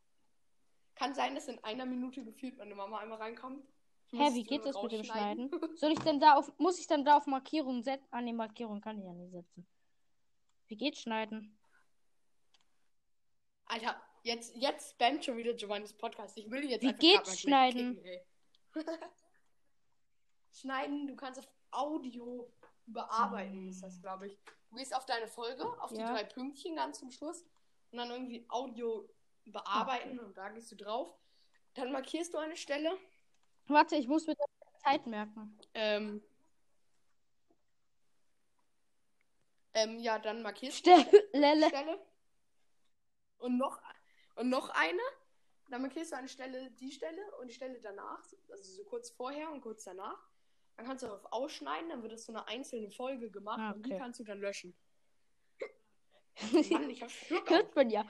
[0.96, 3.66] Kann sein, dass in einer Minute gefühlt meine Mama einmal reinkommt.
[4.12, 5.04] Hä, wie geht das mit dem.
[5.04, 5.50] Schneiden?
[5.78, 8.06] Soll ich denn da auf, muss ich dann da auf Markierung setzen?
[8.12, 9.66] Ah, ne, Markierung kann ich ja nicht setzen.
[10.68, 11.58] Wie geht Schneiden?
[13.66, 16.38] Alter, jetzt, jetzt spammt schon wieder Giovannis Podcast.
[16.38, 17.96] Ich will jetzt Wie einfach geht's schneiden?
[17.96, 18.20] kicken,
[20.52, 22.52] schneiden, du kannst auf Audio
[22.86, 24.38] überarbeiten, ist das, glaube ich.
[24.74, 26.12] Du gehst auf deine Folge, auf die Ja.
[26.14, 27.46] drei Pünktchen ganz zum Schluss
[27.92, 29.08] und dann irgendwie Audio
[29.46, 31.16] bearbeiten und da gehst du drauf.
[31.76, 32.98] Dann markierst du eine Stelle.
[33.68, 35.60] Warte, ich muss mir das Zeit merken.
[35.76, 36.24] Ähm,
[39.76, 41.06] ähm, ja, dann markierst Stelle.
[41.06, 42.00] du Stelle.
[43.38, 43.80] Und noch,
[44.38, 45.02] und noch eine.
[45.70, 48.24] Dann markierst du eine Stelle, die Stelle und die Stelle danach.
[48.50, 50.18] Also so kurz vorher und kurz danach.
[50.76, 53.86] Dann kannst du darauf ausschneiden, dann wird das so eine einzelne Folge gemacht Ah, und
[53.86, 54.00] die okay.
[54.00, 54.76] kannst du dann löschen.
[56.72, 57.50] Mann, ich hab Schluck.
[57.50, 58.06] Hört man ja.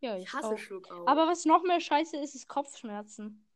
[0.00, 0.58] ja, ich Ich hasse auch.
[0.58, 1.06] Schluck auf.
[1.06, 3.46] Aber was noch mehr scheiße ist, ist Kopfschmerzen.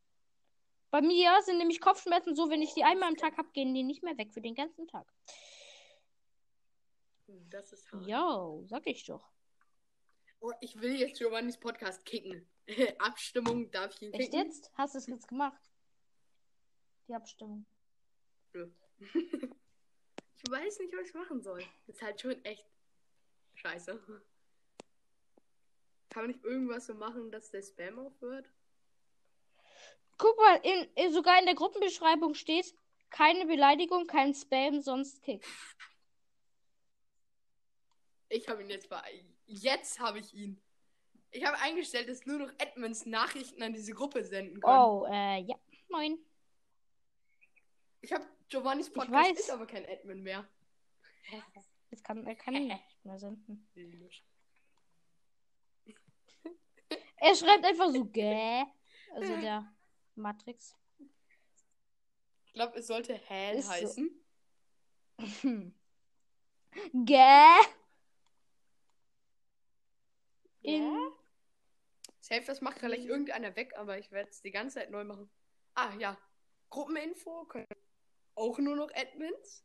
[0.91, 3.83] Bei mir sind nämlich Kopfschmerzen so, wenn ich die einmal am Tag habe, gehen die
[3.83, 5.13] nicht mehr weg für den ganzen Tag.
[7.51, 8.07] Das ist hart.
[8.07, 9.29] Yo, sag ich doch.
[10.47, 12.49] Oh, ich will jetzt Giovannis Podcast kicken.
[13.01, 14.47] Abstimmung, darf ich ihn Echt kicken?
[14.47, 14.71] jetzt?
[14.75, 15.61] Hast du es jetzt gemacht?
[17.09, 17.67] Die Abstimmung.
[18.53, 18.71] Nö.
[19.01, 21.65] ich weiß nicht, was ich machen soll.
[21.89, 22.65] Ist halt schon echt
[23.55, 24.01] scheiße.
[26.11, 28.49] Kann man nicht irgendwas so machen, dass der Spam aufhört?
[30.17, 32.73] Guck mal, in, in, sogar in der Gruppenbeschreibung steht,
[33.11, 35.45] keine Beleidigung, kein Spam, sonst Kick.
[38.29, 39.25] Ich habe ihn jetzt bei.
[39.47, 40.61] Jetzt habe ich ihn.
[41.31, 44.79] Ich habe eingestellt, dass nur noch Admins Nachrichten an diese Gruppe senden können.
[44.79, 45.57] Oh, äh, ja.
[45.89, 46.19] Moin.
[48.01, 49.39] Ich habe Giovannis Podcast weiß.
[49.39, 50.49] ist aber kein Admin mehr.
[51.91, 53.69] Jetzt kann er ihn nicht mehr senden.
[57.19, 58.63] Er schreibt einfach so gäh.
[59.15, 59.75] Also der
[60.15, 60.77] Matrix.
[62.45, 63.73] Ich glaube, es sollte Hell Ist so.
[63.73, 64.25] heißen.
[66.93, 67.57] Gäh.
[70.67, 71.13] In-
[72.21, 75.31] Safe, das macht vielleicht irgendeiner weg, aber ich werde es die ganze Zeit neu machen.
[75.75, 76.19] Ah, ja.
[76.71, 77.67] Gruppeninfo können
[78.35, 79.65] auch nur noch Admins.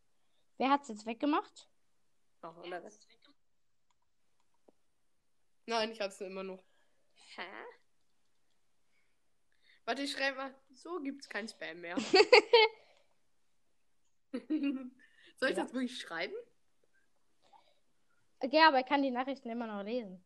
[0.57, 1.67] Wer hat's jetzt weggemacht?
[2.43, 3.07] Der Rest.
[5.65, 6.63] Nein, ich hab's immer noch.
[7.35, 7.47] Hä?
[9.85, 10.55] Warte, ich schreibe mal.
[10.73, 11.97] So gibt's kein Spam mehr.
[15.37, 15.63] Soll ich Ja.
[15.63, 16.33] das wirklich schreiben?
[18.49, 20.23] Ja, aber er kann die Nachrichten immer noch lesen.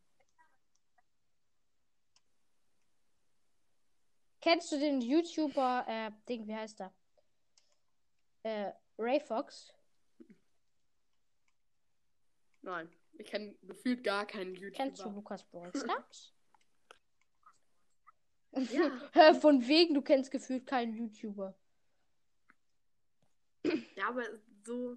[4.46, 6.94] Kennst du den YouTuber, äh, Ding, wie heißt er?
[8.44, 9.74] Äh, Ray Fox?
[12.62, 12.88] Nein.
[13.14, 14.84] Ich kenne gefühlt gar keinen YouTuber.
[14.84, 16.36] Kennst du Lukas Brawl Stars?
[18.52, 19.34] Ja.
[19.42, 21.56] Von wegen, du kennst gefühlt keinen YouTuber.
[23.96, 24.26] Ja, aber
[24.64, 24.96] so.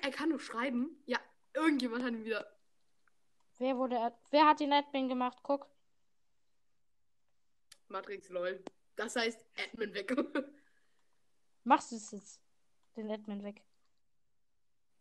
[0.00, 1.02] Er kann nur schreiben.
[1.04, 1.20] Ja,
[1.52, 2.50] irgendjemand hat ihn wieder.
[3.58, 5.40] Wer wurde, wer hat den Admin gemacht?
[5.42, 5.75] Guck.
[7.88, 8.62] Matrix lol.
[8.96, 10.14] Das heißt, Admin weg.
[11.64, 12.40] Machst du es jetzt?
[12.96, 13.62] Den Admin weg.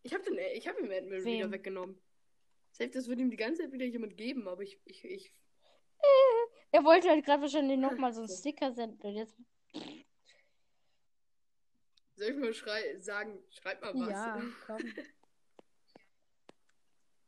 [0.03, 1.25] Ich habe den, ich habe ihm Admin Wem?
[1.25, 1.99] wieder weggenommen.
[2.71, 5.33] Safe, das wird ihm die ganze Zeit wieder jemand geben, aber ich, ich, ich.
[6.71, 9.01] Er wollte halt gerade wahrscheinlich nochmal so einen Sticker senden.
[9.01, 9.37] Und jetzt.
[12.15, 14.09] Soll ich mal schrei sagen, schreib mal was.
[14.09, 14.93] Ja, komm.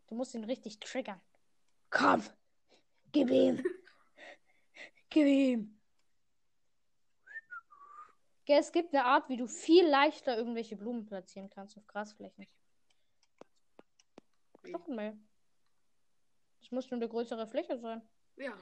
[0.07, 1.21] Du musst ihn richtig triggern.
[1.89, 2.23] Komm!
[3.13, 3.63] Gib ihm!
[5.09, 5.79] Gib ihm!
[8.49, 12.47] Es gibt eine Art, wie du viel leichter irgendwelche Blumen platzieren kannst auf Grasflächen.
[14.63, 14.71] Wie?
[14.71, 15.17] Trockenmehl.
[16.61, 18.01] Das muss nur eine größere Fläche sein.
[18.37, 18.57] Ja.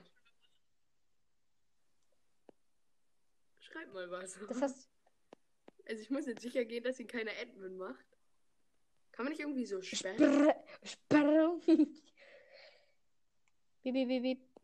[3.60, 4.40] Schreib mal was.
[4.48, 4.90] Das heißt,
[5.88, 8.06] Also ich muss jetzt sicher gehen, dass ihn keine Admin macht.
[9.12, 10.52] Kann man nicht irgendwie so sperren?
[10.84, 11.60] Sprr.
[13.84, 14.55] Bip, bip, bip, bip.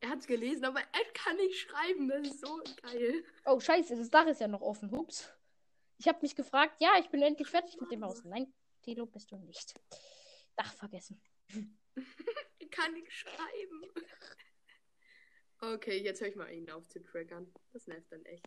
[0.00, 2.08] Er hat's gelesen, aber er kann nicht schreiben.
[2.08, 3.24] Das ist so geil.
[3.44, 4.90] Oh, scheiße, das Dach ist ja noch offen.
[4.92, 5.28] Hups.
[5.98, 8.24] Ich habe mich gefragt, ja, ich bin endlich fertig mit dem Haus.
[8.24, 9.74] Nein, Tilo, bist du nicht.
[10.56, 11.20] Dach vergessen.
[12.60, 13.92] Er kann nicht schreiben.
[15.60, 17.52] Okay, jetzt höre ich mal ihn auf zu triggern.
[17.72, 18.46] Das nervt dann echt.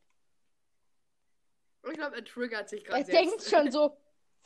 [1.84, 3.98] Ich glaube, er triggert sich gerade Er denkt schon so.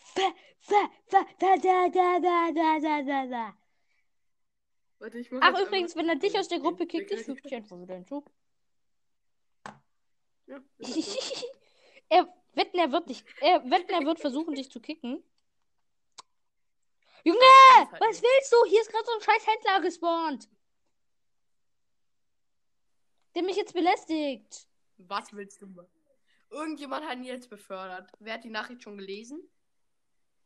[0.58, 3.58] Fa, da, da, da, da, da, da, da, da.
[5.00, 7.54] Warte, ich mach Ach, übrigens, wenn er dich aus der Gruppe kickt, ich füge dich
[7.54, 8.24] einfach wieder hinzu.
[10.48, 10.62] Ja,
[12.10, 13.24] er wetten, er wird dich.
[13.42, 15.24] Er wetten, er wird versuchen, dich zu kicken.
[17.24, 17.40] Junge!
[17.76, 18.66] Halt Was willst du?
[18.70, 20.48] Hier ist gerade so ein scheiß Händler gespawnt.
[23.34, 24.68] Der mich jetzt belästigt.
[24.98, 25.68] Was willst du?
[26.52, 28.12] Irgendjemand hat ihn jetzt befördert.
[28.20, 29.42] Wer hat die Nachricht schon gelesen?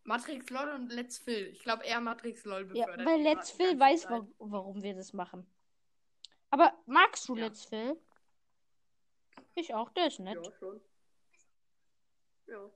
[0.03, 1.47] Matrix LOL und Let's Phil.
[1.47, 3.05] Ich glaube eher Matrix LOL Ja, befördert.
[3.07, 4.11] weil ihn Let's Phil weiß, Zeit.
[4.11, 5.45] wa warum wir das machen.
[6.49, 7.45] Aber magst du Ja.
[7.45, 7.95] Let's Phil?
[9.55, 10.43] Ich auch, der ist nett.
[10.43, 10.81] Ja, schon.
[12.47, 12.69] Ja.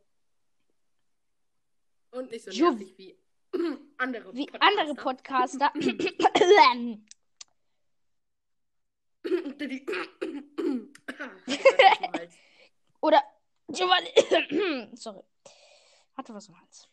[2.11, 3.17] Und nicht so Jo- nervig wie
[3.97, 4.67] andere Wie Podcaster.
[4.67, 5.73] andere Podcaster.
[13.01, 13.23] Oder
[13.69, 14.09] Giovanni.
[14.95, 15.21] Sorry.
[16.15, 16.89] Hatte was im Hals.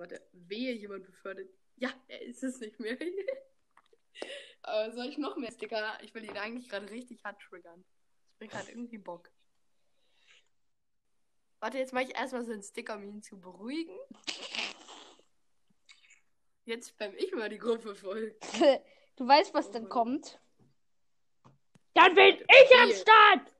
[0.00, 1.50] Warte, wehe jemand befördert.
[1.76, 2.96] Ja, er ist es nicht mehr.
[4.62, 5.98] Aber soll ich noch mehr Sticker?
[6.02, 7.84] Ich will ihn eigentlich gerade richtig hart triggern.
[8.24, 9.30] Das bringt gerade irgendwie Bock.
[11.58, 13.94] Warte, jetzt mache ich erstmal so einen Sticker, um ihn zu beruhigen.
[16.64, 18.34] Jetzt spam ich mal die Gruppe voll.
[19.16, 20.40] Du weißt, was Oh dann kommt.
[21.92, 22.90] Dann bin ich am.
[22.90, 23.54] Start!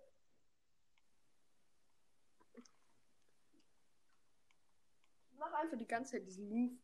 [5.61, 6.77] Einfach die ganze Zeit diesen Move.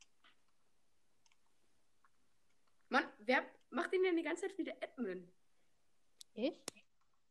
[2.88, 5.30] Mann, wer macht den denn die ganze Zeit wieder Admin?
[6.34, 6.62] Ich?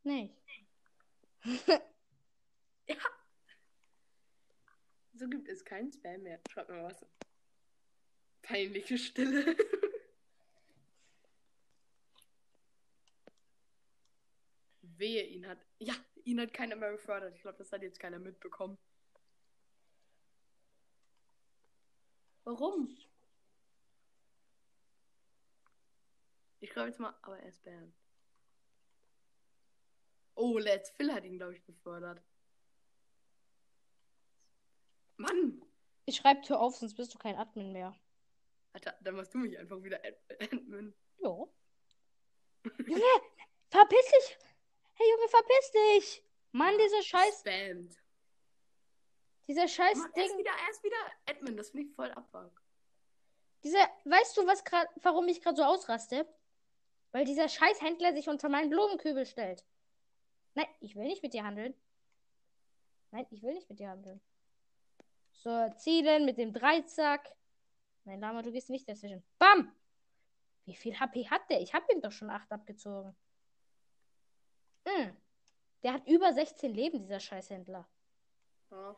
[0.03, 0.35] Nee.
[2.87, 2.97] Ja.
[5.13, 6.39] So gibt es keinen Spam mehr.
[6.51, 7.03] Schreibt mal was.
[8.43, 9.57] Peinliche Stille.
[14.81, 15.57] Wehe, ihn hat.
[15.79, 17.33] Ja, ihn hat keiner mehr befördert.
[17.35, 18.77] Ich glaube, das hat jetzt keiner mitbekommen.
[22.45, 22.95] Warum?
[26.59, 27.93] Ich schreibe jetzt mal, aber er ist Bam.
[30.35, 32.21] Oh, Let's Phil hat ihn, glaube ich, befördert.
[35.17, 35.61] Mann!
[36.05, 37.95] Ich schreibe Tür auf, sonst bist du kein Admin mehr.
[38.73, 40.93] Alter, dann machst du mich einfach wieder Ad Admin.
[41.17, 41.51] Jo.
[42.85, 43.21] Junge,
[43.69, 44.37] verpiss dich!
[44.93, 46.23] Hey Junge, verpiss dich!
[46.51, 48.04] Mann, dieser scheiß, Spammed.
[49.47, 50.39] Dieser scheiß Mann, er ist Ding.
[50.39, 50.97] wieder, er ist wieder
[51.29, 51.57] Admin.
[51.57, 52.61] Das finde ich voll abfuck.
[53.63, 56.27] Dieser, weißt du, was grad, warum ich gerade so ausraste?
[57.11, 59.63] Weil dieser Scheißhändler sich unter meinen Blumenkübel stellt.
[60.53, 61.73] Nein, ich will nicht mit dir handeln.
[63.11, 64.21] Nein, ich will nicht mit dir handeln.
[65.31, 67.35] So, zielen mit dem Dreizack.
[68.03, 69.23] Nein, Lama, du gehst nicht dazwischen.
[69.39, 69.73] Bam!
[70.65, 71.61] Wie viel HP hat der?
[71.61, 73.15] Ich habe ihm doch schon 8 abgezogen.
[74.85, 75.15] Hm.
[75.83, 77.87] Der hat über 16 Leben, dieser Scheißhändler.
[78.71, 78.95] Ja.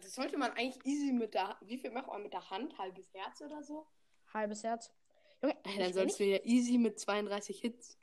[0.00, 1.56] Das sollte man eigentlich easy mit der.
[1.60, 2.76] Wie viel macht man mit der Hand?
[2.78, 3.86] Halbes Herz oder so?
[4.32, 4.92] Halbes Herz.
[5.42, 7.98] Junge, Ey, dann sollst du ja easy mit 32 Hits.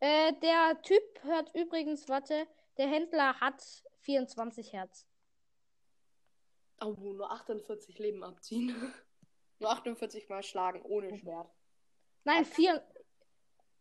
[0.00, 2.46] Äh, der Typ hört übrigens, warte,
[2.76, 3.62] der Händler hat
[4.00, 5.06] 24 Herz.
[6.80, 8.74] Oh, nur 48 Leben abziehen.
[9.58, 11.50] nur 48 mal schlagen ohne Schwert.
[12.24, 12.82] Nein, vier.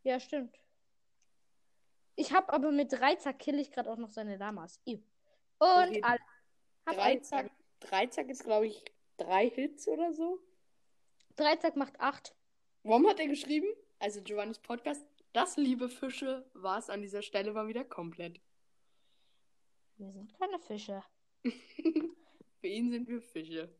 [0.04, 0.56] Ja, stimmt.
[2.15, 4.80] Ich habe aber mit Dreizack kill ich gerade auch noch seine Lamas.
[4.86, 5.00] Und
[5.60, 6.02] Okay.
[6.04, 6.19] all, hab
[6.86, 8.84] Dreizack, Dreizack ist, glaube ich,
[9.17, 10.39] drei Hits oder so.
[11.36, 12.36] Dreizack macht 8.
[12.84, 13.67] Warum hat er geschrieben?
[14.00, 15.06] Also Giovannis Podcast.
[15.32, 18.39] Das, liebe Fische, war es an dieser Stelle mal wieder komplett.
[19.98, 21.04] Wir sind keine Fische.
[22.62, 23.74] Für ihn sind wir Fische.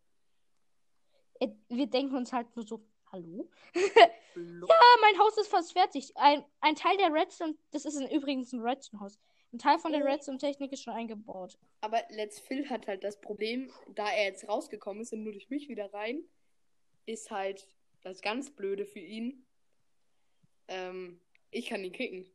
[1.40, 3.50] Äh, Wir denken uns halt nur so, hallo?
[3.76, 4.10] Ah,
[5.02, 6.16] mein Haus ist fast fertig.
[6.16, 9.20] Ein, ein Teil der Redstone, das ist ein, übrigens ein Redstone-Haus.
[9.54, 10.08] Ein Teil von der Oh.
[10.08, 11.60] Redstone-Technik ist schon eingebaut.
[11.82, 15.50] Aber Let's Phil hat halt das Problem, da er jetzt rausgekommen ist und nur durch
[15.52, 16.24] mich wieder rein,
[17.06, 17.68] ist halt
[18.02, 19.46] das ganz Blöde für ihn.
[20.68, 22.26] Ähm, ich kann ihn kicken.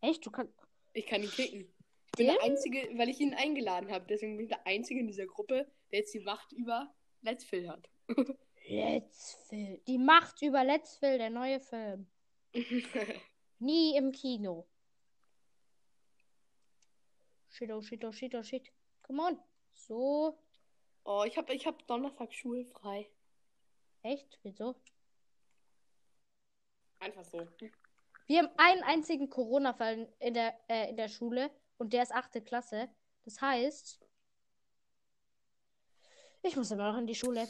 [0.00, 0.24] Echt?
[0.24, 0.54] Du kannst.
[0.94, 1.60] Ich kann ihn kicken.
[2.06, 4.06] Ich bin der Einzige, weil ich ihn eingeladen habe.
[4.08, 7.68] Deswegen bin ich der Einzige in dieser Gruppe, der jetzt die Macht über Let's Phil
[7.68, 7.90] hat.
[8.66, 9.82] Let's Phil.
[9.86, 12.06] Die Macht über Let's Phil, der neue Film.
[13.60, 14.66] Nie im Kino.
[17.50, 18.72] Shit, oh shit, oh shit, oh shit.
[19.02, 19.38] Come on.
[19.74, 20.38] So.
[21.04, 23.10] oh, ich habe ich hab Donnerstag schulfrei.
[24.02, 24.38] Echt?
[24.42, 24.74] Wieso?
[27.00, 27.46] Einfach so.
[28.26, 32.40] Wir haben einen einzigen Corona-Fall in der, äh, in der Schule und der ist achte
[32.40, 32.88] Klasse.
[33.24, 34.00] Das heißt,
[36.42, 37.46] ich muss immer noch in die Schule.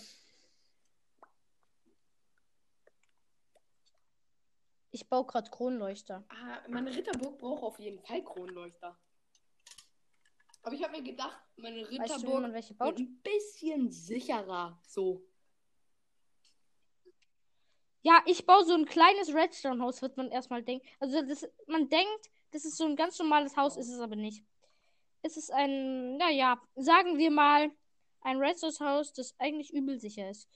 [4.93, 6.25] Ich baue gerade Kronleuchter.
[6.29, 8.99] Ah, meine Ritterburg braucht auf jeden Fall Kronleuchter.
[10.63, 14.79] Aber ich habe mir gedacht, meine Weißt du, Ritterburg man welche wird ein bisschen sicherer.
[14.87, 15.23] So.
[18.03, 20.87] Ja, ich baue so ein kleines Redstone-Haus, wird man erstmal denken.
[20.99, 24.45] Also, das, man denkt, das ist so ein ganz normales Haus, ist es aber nicht.
[25.23, 27.71] Es ist ein, naja, sagen wir mal,
[28.23, 30.49] ein Redstone-Haus, das eigentlich übel sicher ist.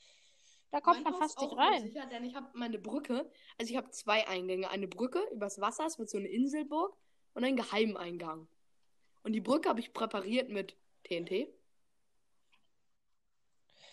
[0.75, 1.83] Da kommt Mein man Haus fast nicht rein.
[1.83, 3.31] unsicher, denn ich habe meine Brücke.
[3.59, 4.69] Also ich habe zwei Eingänge.
[4.71, 6.97] Eine Brücke übers Wasser, es wird so eine Inselburg
[7.33, 8.49] und einen Geheimeingang.
[9.23, 11.47] Und die Brücke habe ich präpariert mit TNT.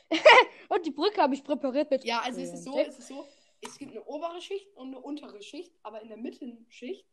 [0.69, 2.03] Und die Brücke habe ich präpariert mit.
[2.03, 3.27] Ja, also es ist so, es ist so,
[3.61, 7.05] es gibt eine obere Schicht und eine untere Schicht, aber in der Mittenschicht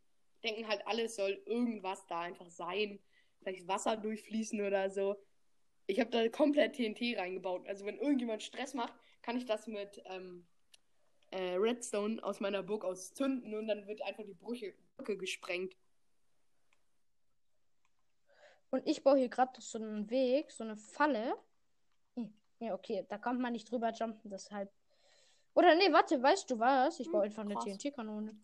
[0.42, 3.00] denken halt alle, es soll irgendwas da einfach sein.
[3.40, 5.16] Vielleicht Wasser durchfließen oder so.
[5.86, 7.68] Ich habe da komplett TNT reingebaut.
[7.68, 8.94] Also wenn irgendjemand Stress macht,
[9.28, 10.46] kann ich das mit ähm,
[11.32, 15.76] äh, Redstone aus meiner Burg aus zünden und dann wird einfach die Brücke, Brücke gesprengt.
[18.70, 21.36] Und ich baue hier gerade so einen Weg, so eine Falle.
[22.16, 24.72] Hm, Ja, okay, da kommt man nicht drüber jumpen, deshalb.
[25.52, 26.98] Oder nee, warte, weißt du was?
[26.98, 27.58] Ich baue Hm, einfach eine.
[27.58, 28.34] TNT-Kanone.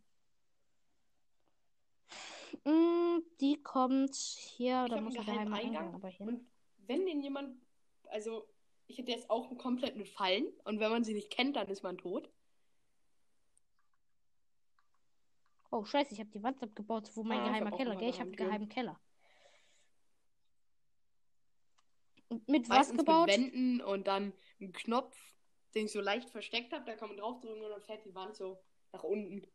[2.65, 6.29] Mm, die kommt hier, Ich da muss geheimer geheimen Eingang Eingang aber hin.
[6.29, 6.47] Und
[6.87, 7.57] wenn den jemand,
[8.11, 8.47] also
[8.87, 11.83] ich hätte jetzt auch komplett mit Fallen und wenn man sie nicht kennt, dann ist
[11.83, 12.31] man tot.
[15.71, 18.09] Oh, scheiße, ich habe die Wand abgebaut, wo mein Ah, geheimer Keller, gell?
[18.11, 19.01] Ich habe einen geheimen Keller.
[22.29, 23.27] Und mit was Meistens gebaut?
[23.27, 25.17] mit Wänden und dann ein Knopf,
[25.75, 26.85] den ich so leicht versteckt habe.
[26.85, 28.63] Da kann man draufdrücken und dann fährt die Wand so
[28.93, 29.47] nach unten.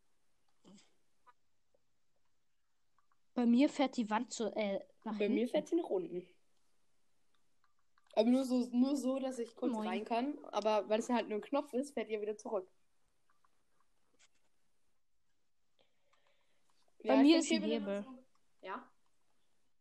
[3.33, 5.51] Bei mir fährt die Wand so, äh, nach Bei mir hinten.
[5.51, 6.27] fährt sie nach unten.
[8.19, 9.87] Aber nur so, nur so, dass ich kurz Moin.
[9.87, 10.37] rein kann.
[10.51, 12.69] Aber weil es halt nur ein Knopf ist, fährt ihr wieder zurück.
[17.01, 18.05] Bei ich mir ist ein Hebel
[18.61, 18.85] Ja?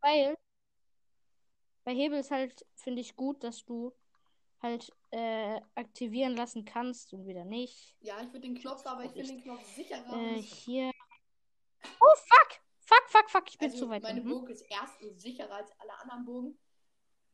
[0.01, 0.39] Weil
[1.82, 3.93] bei Hebel ist halt, finde ich gut, dass du
[4.62, 7.97] halt äh, aktivieren lassen kannst und wieder nicht.
[7.99, 10.16] Ja, ich würde den Knopf, aber ich finde den Knopf sicherer.
[10.16, 10.93] Äh, hier.
[12.01, 12.61] Oh, fuck!
[12.78, 14.20] Fuck, fuck, fuck, ich bin also zu weit meine.
[14.20, 16.59] Burg ist erstens sicherer als alle anderen Burgen,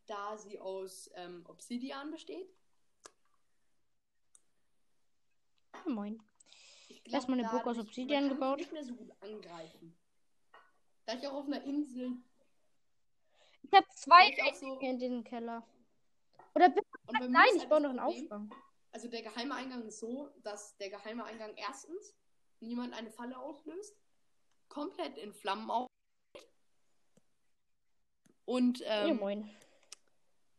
[0.06, 2.48] da sie aus ähm, Obsidian besteht.
[5.72, 6.22] Ah, moin.
[6.88, 8.58] Ich glaub, Erstmal eine Burg aus Obsidian gebaut.
[8.58, 9.96] mich nicht mehr so gut angreifen.
[11.06, 12.12] Da ich auch auf einer Insel
[13.62, 15.66] Ich habe zwei ich so- in den Keller.
[16.54, 16.86] Oder bitte,
[17.28, 18.54] nein, ich halt baue noch einen Aufgang.
[18.92, 22.14] Also der geheime Eingang ist so, dass der geheime Eingang erstens
[22.60, 23.96] niemand eine Falle auslöst,
[24.68, 25.88] komplett in Flammen auf
[28.44, 29.50] und ja, ähm, moin.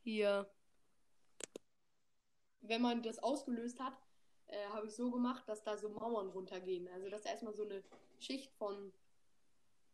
[0.05, 0.47] Hier,
[2.61, 3.97] wenn man das ausgelöst hat,
[4.47, 6.87] äh, habe ich so gemacht, dass da so Mauern runtergehen.
[6.89, 7.83] Also dass da erstmal so eine
[8.19, 8.93] Schicht von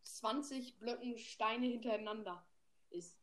[0.03, 2.45] 20 Blöcken Steine hintereinander
[2.89, 3.17] ist.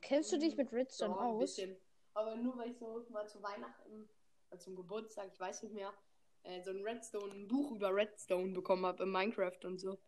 [0.00, 1.46] Kennst du dich mit Redstone Ja, ein aus?
[1.46, 1.76] bisschen.
[2.14, 4.08] Aber nur weil ich so mal zu Weihnachten,
[4.58, 5.92] zum Geburtstag, ich weiß nicht mehr,
[6.42, 9.98] äh, so ein Redstone, ein Buch über Redstone bekommen habe in Minecraft und so.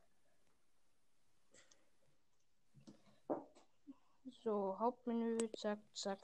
[4.43, 6.18] So, Hauptmenü, zack, zack.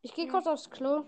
[0.00, 1.04] Ich gehe kurz aufs Klo.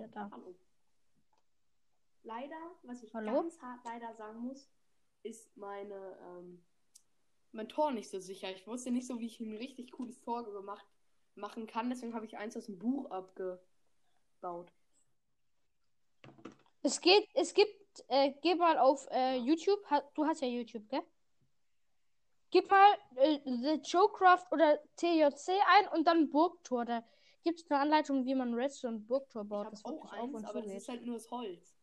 [0.00, 0.30] Wieder da.
[0.32, 0.54] Hallo.
[2.22, 3.32] Leider, was ich Hallo?
[3.32, 4.70] ganz hart leider sagen muss,
[5.22, 6.62] ist meine, ähm,
[7.52, 8.50] mein Tor nicht so sicher.
[8.50, 10.86] Ich wusste nicht so, wie ich ein richtig cooles Tor gemacht
[11.34, 11.90] machen kann.
[11.90, 14.72] Deswegen habe ich eins aus dem Buch abgebaut.
[16.82, 19.84] Es geht, es gibt, äh, geh mal auf äh, YouTube.
[19.90, 21.02] Ha, du hast ja YouTube, gell?
[22.50, 26.84] Gib mal äh, The Joecraft oder TJC ein und dann Burgtor.
[26.84, 27.04] Da
[27.42, 29.66] gibt es eine Anleitung, wie man Redstone und Burgtor Ich baut.
[29.66, 31.76] habe Das auch auf eins, und aber das ist halt nur das Holz.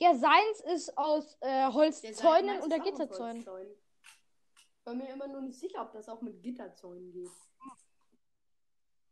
[0.00, 3.40] Ja, seins ist aus äh, Holzzäunen oder Gitterzäunen.
[3.42, 7.30] Ich war mir immer noch nicht sicher, ob das auch mit Gitterzäunen geht.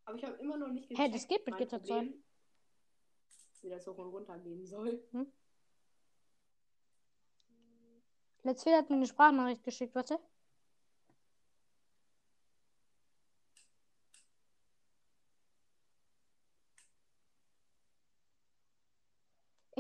[0.05, 2.13] Aber ich habe immer noch nicht Hä, das geht mit Gitterzäunen.
[2.13, 2.25] Problem,
[3.63, 5.03] Wie das hoch und runter gehen soll.
[8.45, 10.21] Let's Fehler hat mir eine Sprachnachricht geschickt, warte.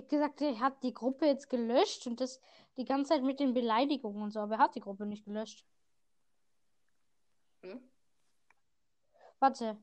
[0.09, 2.40] Gesagt, er hat die Gruppe jetzt gelöscht und das
[2.76, 5.64] die ganze Zeit mit den Beleidigungen und so, aber er hat die Gruppe nicht gelöscht.
[7.62, 7.80] Hm?
[9.38, 9.78] Warte.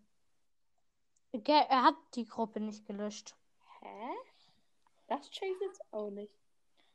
[1.31, 3.35] Er hat die Gruppe nicht gelöscht.
[3.81, 4.09] Hä?
[5.07, 6.33] Das check ich jetzt auch nicht.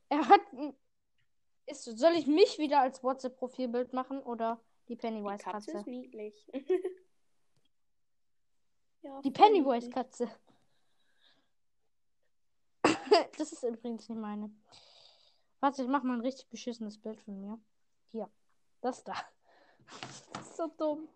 [0.08, 0.40] Er hat.
[1.66, 5.72] Ist, soll ich mich wieder als WhatsApp-Profilbild machen oder die Die Pennywise-Katze?
[5.72, 6.46] Katze ist niedlich.
[9.02, 9.30] ja, Die.
[9.30, 10.30] Pennywise-Katze.
[13.38, 14.50] das ist übrigens nicht meine.
[15.60, 17.58] Warte, ich mach mal ein richtig beschissenes Bild von mir.
[18.12, 18.30] Hier.
[18.80, 19.14] Das da.
[20.34, 21.08] Das ist so dumm.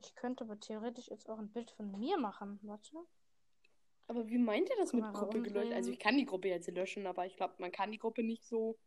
[0.00, 2.58] Ich könnte aber theoretisch jetzt auch ein Bild von mir machen.
[2.62, 2.96] Warte.
[4.08, 5.56] Aber wie meint ihr das mit Gruppe gelöscht?
[5.56, 5.72] rumdrehen.
[5.74, 8.44] Also ich kann die Gruppe jetzt löschen, aber ich glaube, man kann die Gruppe nicht
[8.44, 8.78] so,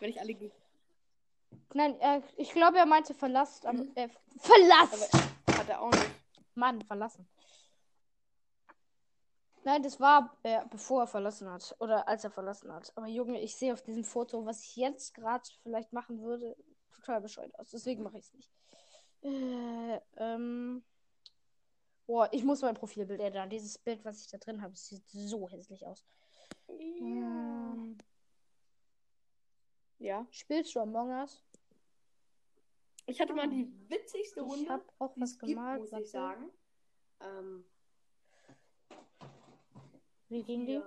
[0.00, 0.36] wenn ich alle...
[1.74, 3.64] Nein, äh, ich glaube, er meinte verlasst.
[3.64, 3.92] Mhm.
[3.94, 4.08] Äh,
[4.38, 5.14] verlasst!
[5.46, 6.10] Aber hat er auch nicht.
[6.54, 7.26] Mann, verlassen.
[9.64, 11.74] Nein, das war äh, bevor er verlassen hat.
[11.78, 12.92] Oder als er verlassen hat.
[12.96, 16.56] Aber Junge, ich sehe auf diesem Foto, was ich jetzt gerade vielleicht machen würde,
[16.90, 17.70] total bescheuert aus.
[17.70, 18.50] Deswegen mache ich es nicht.
[19.22, 20.82] Äh, ähm.
[22.06, 23.48] Boah, ich muss mein Profilbild ändern.
[23.48, 26.04] Dieses Bild, was ich da drin habe, sieht so hässlich aus.
[26.68, 27.96] Ähm,
[29.98, 30.26] Ja.
[30.30, 31.44] spielst du Among Us?
[33.06, 35.80] Ich hatte mal die witzigste Ich Runde, habe auch was es gibt, gemalt.
[35.80, 36.50] muss ich sagen.
[37.20, 37.64] Ähm,
[40.32, 40.80] Wie ging die?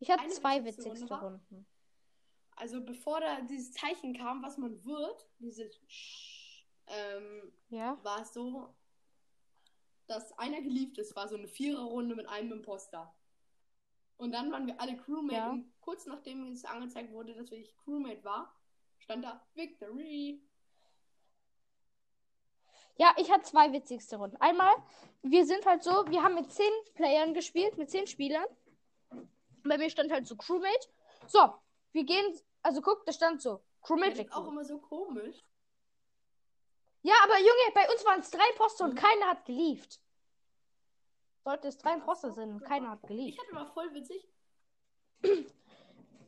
[0.00, 1.66] Ich hatte zwei witzigste Runden.
[2.56, 7.98] Also bevor da dieses Zeichen kam, was man wird, dieses Sch- ähm, Ja?
[8.04, 8.74] war es so,
[10.06, 13.14] dass einer geliebt ist, war so eine Viererrunde mit einem Imposter.
[14.18, 15.50] Und dann waren wir alle Crewmate Ja.
[15.52, 18.54] und kurz nachdem es angezeigt wurde, dass ich Crewmate war,
[18.98, 20.42] stand da Victory.
[22.96, 24.36] Ja, ich hatte zwei witzigste Runden.
[24.40, 24.74] Einmal,
[25.22, 28.44] wir sind halt so, wir haben mit zehn Playern gespielt, mit zehn Spielern.
[29.64, 30.88] Bei mir stand halt so Crewmate.
[31.26, 31.52] So,
[31.92, 35.44] wir gehen, also guck, da stand so Crewmate Das ist auch immer so komisch.
[37.02, 38.98] Ja, aber Junge, bei uns waren es drei Poster und Mhm.
[38.98, 40.00] keiner hat gelieft.
[41.44, 43.40] Sollte es drei Poster sind und keiner hat Ich gelieft.
[43.40, 44.26] hatte mal voll witzig.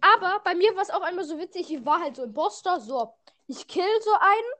[0.00, 3.14] Aber bei mir war es auch einmal so witzig, ich war halt so Imposter, so,
[3.46, 4.52] ich kill so einen.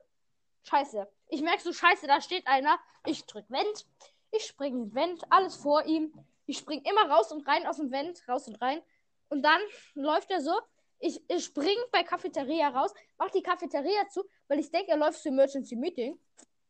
[0.63, 1.07] Scheiße.
[1.29, 2.79] Ich merke so, scheiße, da steht einer.
[3.05, 3.85] Ich drück Vent.
[4.31, 6.13] Ich spring in Vent, alles vor ihm.
[6.45, 8.81] Ich spring immer raus und rein aus dem Vent, raus und rein.
[9.29, 9.59] Und dann
[9.95, 10.53] läuft er so.
[10.99, 15.21] Ich, ich spring bei Cafeteria raus, mach die Cafeteria zu, weil ich denke, er läuft
[15.21, 16.19] zu Emergency Meeting.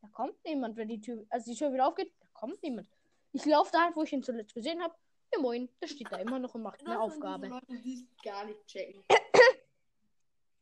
[0.01, 2.89] Da kommt niemand, wenn die Tür, also die Tür wieder aufgeht, da kommt niemand.
[3.31, 4.93] Ich laufe da halt, wo ich ihn zuletzt gesehen habe.
[5.33, 7.47] Ja, moin, der steht da immer noch und macht eine Aufgabe.
[7.47, 9.03] Leute, die gar nicht checken.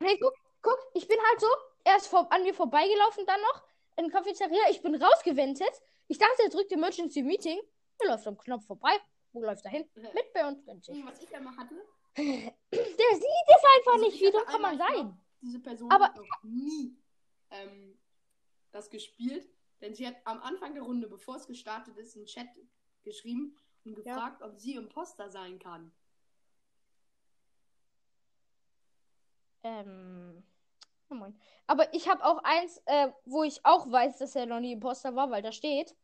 [0.04, 1.48] Hey, guck, guck, ich bin halt so,
[1.86, 3.64] er ist vor, an mir vorbeigelaufen dann noch
[3.98, 4.62] in der Cafeteria.
[4.70, 5.72] Ich bin rausgewendet.
[6.08, 7.60] Ich dachte, er drückt Emergency Meeting.
[8.00, 8.92] Er läuft am Knopf vorbei.
[9.32, 9.90] Wo läuft er hin?
[9.96, 10.64] Mit bei uns.
[10.66, 11.04] Gönnt sich.
[11.06, 11.76] Was ich einmal hatte,
[12.18, 14.16] Der sieht es einfach Also nicht.
[14.16, 15.18] ich Wie dumm kann man sein?
[15.42, 16.96] Diese Person Aber- hat noch nie
[17.52, 18.00] ähm,
[18.72, 19.48] das gespielt,
[19.82, 22.48] denn sie hat am Anfang der Runde, bevor es gestartet ist, einen Chat
[23.04, 25.92] geschrieben und gefragt, ob sie Imposter sein kann.
[29.64, 30.44] Ähm.
[31.10, 31.40] Oh moin.
[31.68, 35.16] Aber ich habe auch eins, äh, wo ich auch weiß, dass er noch nie Imposter
[35.16, 35.96] war, weil da steht.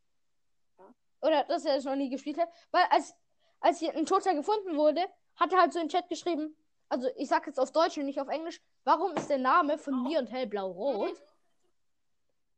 [0.78, 0.86] Ja.
[1.22, 2.50] Oder dass er es noch nie gespielt hat.
[2.72, 3.16] Weil als,
[3.60, 5.04] als hier ein Toter gefunden wurde,
[5.36, 6.56] hat er halt so in den Chat geschrieben.
[6.90, 8.62] Also ich sag jetzt auf Deutsch und nicht auf Englisch.
[8.84, 11.16] Warum ist der Name von mir und hellblau-rot?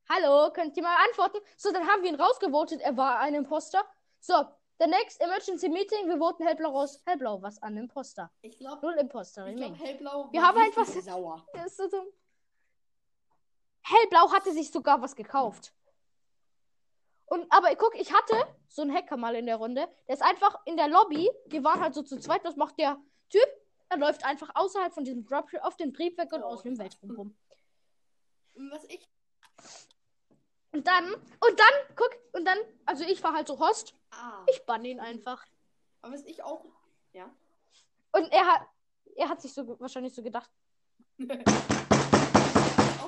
[0.10, 1.38] Hallo, könnt ihr mal antworten?
[1.56, 2.82] So, dann haben wir ihn rausgevotet.
[2.82, 3.82] Er war ein Imposter.
[4.20, 4.34] So,
[4.80, 6.08] the next emergency meeting.
[6.10, 7.02] Wir voten hellblau raus.
[7.06, 8.32] Hellblau, was an Imposter.
[8.42, 9.48] Ich glaube, Null Imposter.
[9.48, 9.76] ich remain.
[9.76, 11.46] hellblau Wir haben einfach- sauer.
[11.56, 12.06] Der ist so dumm.
[13.84, 15.74] Hellblau hatte sich sogar was gekauft.
[17.26, 18.36] Und aber guck, ich hatte
[18.70, 19.88] so einen Hacker mal in der Runde.
[20.08, 21.30] Der ist einfach in der Lobby.
[21.48, 22.44] Wir waren halt so zu zweit.
[22.44, 22.98] Was macht der
[23.30, 23.46] Typ?
[23.90, 26.78] Er läuft einfach außerhalb von diesem Dropship auf den Briefweg und Oh, aus dem.
[26.78, 27.38] Weltraum rum.
[28.56, 29.08] Und was ich,
[30.72, 33.94] Und dann, und dann, guck, und dann, also ich war halt so Host.
[34.12, 35.44] ah, Ich bann ihn einfach.
[36.02, 36.64] aber was ich auch,
[37.14, 37.30] ja,
[38.12, 38.68] Und er hat,
[39.16, 40.50] er hat sich so wahrscheinlich so gedacht.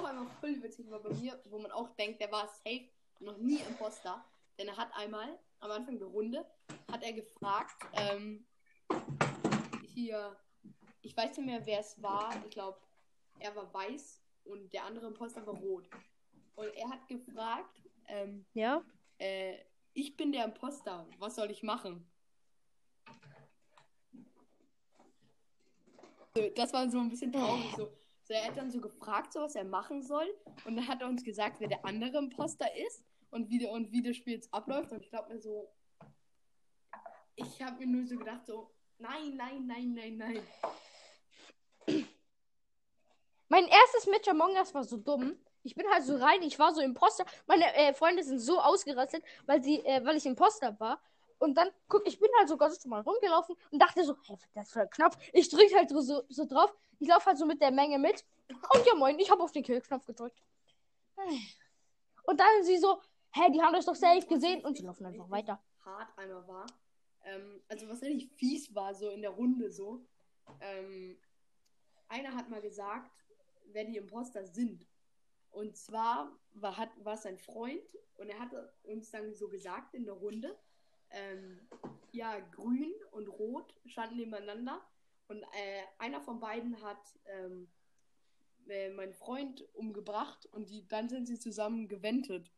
[0.06, 2.88] auch einmal voll witzig war bei mir, wo man auch denkt, der war safe,
[3.20, 4.24] noch nie Imposter.
[4.58, 6.46] Denn er hat einmal am Anfang der Runde,
[6.92, 8.46] hat er gefragt, ähm,
[9.94, 10.38] hier,
[11.02, 12.34] ich weiß nicht mehr, wer es war.
[12.46, 12.80] Ich glaube,
[13.40, 15.90] er war weiß und der andere Imposter war rot.
[16.56, 18.82] Und er hat gefragt, ähm, Ja.
[19.18, 19.58] äh,
[19.94, 22.10] ich bin der Imposter, was soll ich machen?
[26.56, 27.74] Das war so ein bisschen traurig.
[27.78, 27.90] So.
[28.28, 30.28] So, er hat dann so gefragt, so, was er machen soll.
[30.66, 34.02] Und dann hat er uns gesagt, wer der andere Imposter ist und wie, und wie
[34.02, 34.92] das Spiel jetzt abläuft.
[34.92, 35.72] Und ich glaube mir so,
[37.36, 42.08] ich habe mir nur so gedacht, so, nein, nein, nein, nein, nein.
[43.48, 45.38] Mein erstes Match Among Us war so dumm.
[45.62, 47.26] Ich bin halt so rein, ich war so Imposter.
[47.46, 51.00] Meine äh, Freunde sind so ausgerastet, weil sie, äh, weil ich Imposter war.
[51.38, 54.44] Und dann, guck, ich bin halt so ganz normal rumgelaufen und dachte so, hey, was
[54.44, 55.18] ist das für ein Knopf?
[55.34, 56.74] Ich drück halt so, so, drauf.
[57.00, 58.26] Ich laufe halt so mit der Menge mit.
[58.50, 60.42] Und ja moin, ich habe auf den Kill-Knopf gedrückt.
[62.24, 63.02] Und dann sie so,
[63.34, 64.64] hä, die haben das doch safe gesehen.
[64.64, 65.62] Und sie laufen einfach weiter.
[65.84, 66.66] Hart einmal war.
[67.24, 70.06] Ähm, also was richtig fies war, so in der Runde so.
[70.62, 71.18] Ähm,
[72.08, 73.12] einer hat mal gesagt,
[73.72, 74.88] wer die Imposter sind.
[75.52, 78.52] Und zwar war, hat, war es sein Freund und er hat
[78.84, 80.58] uns dann so gesagt in der Runde,
[81.12, 81.68] ähm,
[82.12, 84.82] ja, grün und rot standen nebeneinander
[85.28, 87.70] und äh, einer von beiden hat ähm,
[88.68, 92.52] äh, meinen Freund umgebracht und die, dann sind sie zusammen gewendet.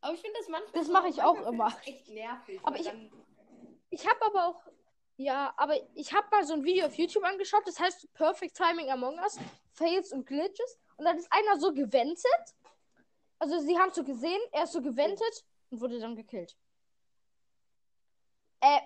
[0.00, 0.72] Aber ich finde das manchmal.
[0.72, 1.76] Das mache ich auch immer.
[1.84, 2.60] echt nervig.
[2.62, 3.10] Aber ich- dann,
[3.90, 4.62] Ich habe aber auch,
[5.16, 8.90] ja, aber ich habe mal so ein Video auf YouTube angeschaut, das heißt Perfect Timing
[8.90, 9.38] Among Us,
[9.72, 10.78] Fails und Glitches.
[10.96, 12.54] Und dann ist einer so gewendet.
[13.38, 16.56] Also sie haben so gesehen, er ist so gewendet und wurde dann gekillt.
[18.60, 18.80] Äh,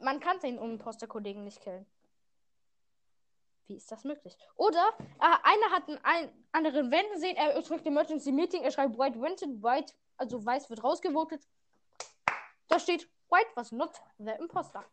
[0.00, 1.86] man kann seinen Imposter-Kollegen nicht killen.
[3.66, 4.36] Wie ist das möglich?
[4.54, 9.20] Oder äh, einer hat einen, anderen Wenden sehen, er drückt Emergency Meeting, er schreibt White
[9.20, 11.46] Vented, White, also weiß wird rausgevotet.
[12.68, 14.84] Da steht White was not the Imposter.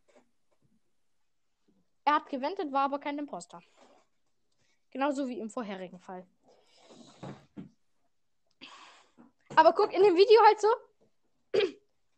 [2.05, 3.61] Er hat gewendet, war aber kein Imposter.
[4.91, 6.25] Genauso wie im vorherigen Fall.
[9.55, 10.67] Aber guck, in dem Video halt so,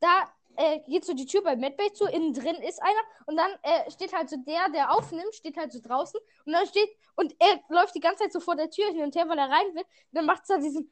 [0.06, 3.52] da äh, geht so die Tür bei Medbay zu, innen drin ist einer und dann
[3.64, 7.36] äh, steht halt so der, der aufnimmt, steht halt so draußen und dann steht, und
[7.40, 9.74] er läuft die ganze Zeit so vor der Tür hin und her, weil er rein
[9.74, 9.84] will.
[9.84, 10.92] Und dann macht es da diesen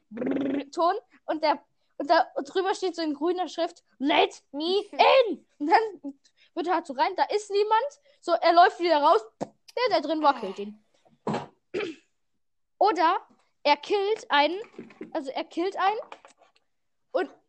[0.70, 0.94] Ton
[1.26, 1.62] und der
[1.96, 4.80] und da und drüber steht so in grüner Schrift, Let me
[5.28, 5.46] in!
[5.58, 6.14] Und dann
[6.54, 8.00] wird er halt so rein, da ist niemand.
[8.20, 9.20] So, er läuft wieder raus.
[9.40, 10.84] Der, der drin war, killt ihn.
[12.78, 13.18] Oder
[13.62, 14.58] er killt einen,
[15.12, 15.98] also er killt einen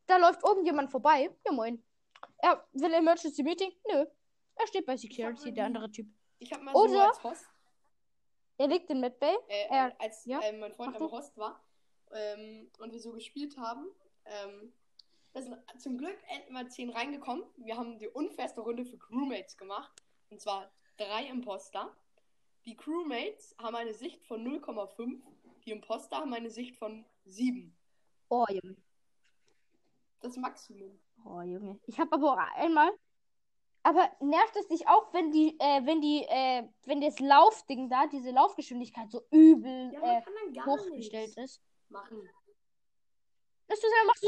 [0.08, 1.30] da läuft oben jemand vorbei.
[1.46, 1.84] Ja, moin.
[2.38, 3.72] Er will Emergency Meeting?
[3.92, 4.06] Nö.
[4.56, 6.08] Er steht bei Security, der andere Typ.
[6.40, 7.46] Ich habe mal Oder- so als Host,
[8.58, 9.36] Er liegt in Medbay.
[9.50, 11.12] äh, Er- äh, als ja, äh, mein Freund am.
[11.12, 11.62] Host war
[12.12, 13.88] ähm, und wir so gespielt haben,
[14.26, 14.72] ähm,
[15.34, 17.44] da sind zum Glück endlich mal 10 reingekommen.
[17.58, 19.92] Wir haben die unfairste Runde für Crewmates gemacht.
[20.30, 21.94] Und zwar drei Imposter.
[22.64, 25.22] Die Crewmates haben eine Sicht von 0,5.
[25.66, 27.76] Die Imposter haben eine Sicht von 7.
[28.30, 28.78] Oh, Junge.
[30.26, 31.00] Das Maximum.
[31.24, 31.80] Oh, Junge.
[31.86, 32.90] Ich habe aber auch einmal.
[33.84, 38.08] Aber nervt es dich auch, wenn die, äh, wenn die, äh, wenn das Laufding da,
[38.08, 41.62] diese Laufgeschwindigkeit so übel Ja, äh, man gar hochgestellt ist?
[41.90, 42.28] machen.
[43.68, 44.24] Dass du machst.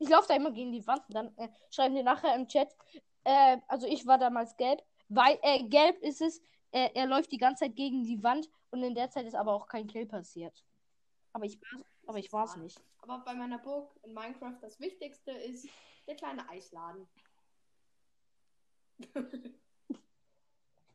[0.00, 2.74] Ich laufe da immer gegen die Wand und dann äh, schreiben die nachher im Chat.
[3.22, 4.82] Äh, also ich war damals gelb.
[5.08, 6.42] Weil, äh, gelb ist es.
[6.72, 9.52] Äh, er läuft die ganze Zeit gegen die Wand und in der Zeit ist aber
[9.52, 10.64] auch kein Kill passiert.
[11.32, 12.80] Aber ich, war- aber ich war es nicht.
[12.98, 15.68] Aber bei meiner Burg in Minecraft das Wichtigste ist
[16.06, 17.06] der kleine Eisladen.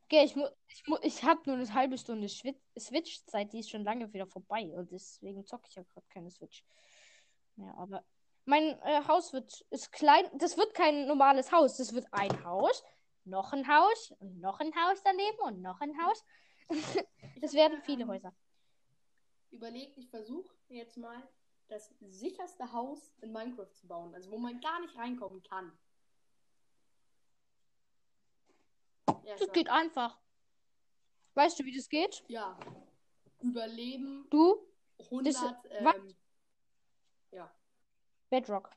[0.05, 3.85] Okay, ich, mu ich, mu ich habe nur eine halbe Stunde Switch-Zeit, die ist schon
[3.85, 6.65] lange wieder vorbei und deswegen zocke ich ja gerade keine Switch.
[7.55, 8.03] Ja, aber
[8.45, 10.25] mein äh, Haus wird ist klein.
[10.33, 11.77] Das wird kein normales Haus.
[11.77, 12.83] Das wird ein Haus,
[13.23, 16.25] noch ein Haus und noch ein Haus daneben und noch ein Haus.
[17.41, 18.33] das werden viele Häuser.
[19.51, 21.21] Überlegt, ich versuche jetzt mal
[21.67, 24.13] das sicherste Haus in Minecraft zu bauen.
[24.15, 25.71] Also wo man gar nicht reinkommen kann.
[29.23, 30.17] Ja, Das geht einfach.
[31.33, 32.23] Weißt du, wie das geht?
[32.27, 32.57] ja.
[33.43, 34.67] Überleben Du
[34.99, 35.33] 100.
[35.33, 35.53] was?
[35.71, 36.15] Ähm,
[37.31, 37.51] ja.
[38.29, 38.69] Bedrock.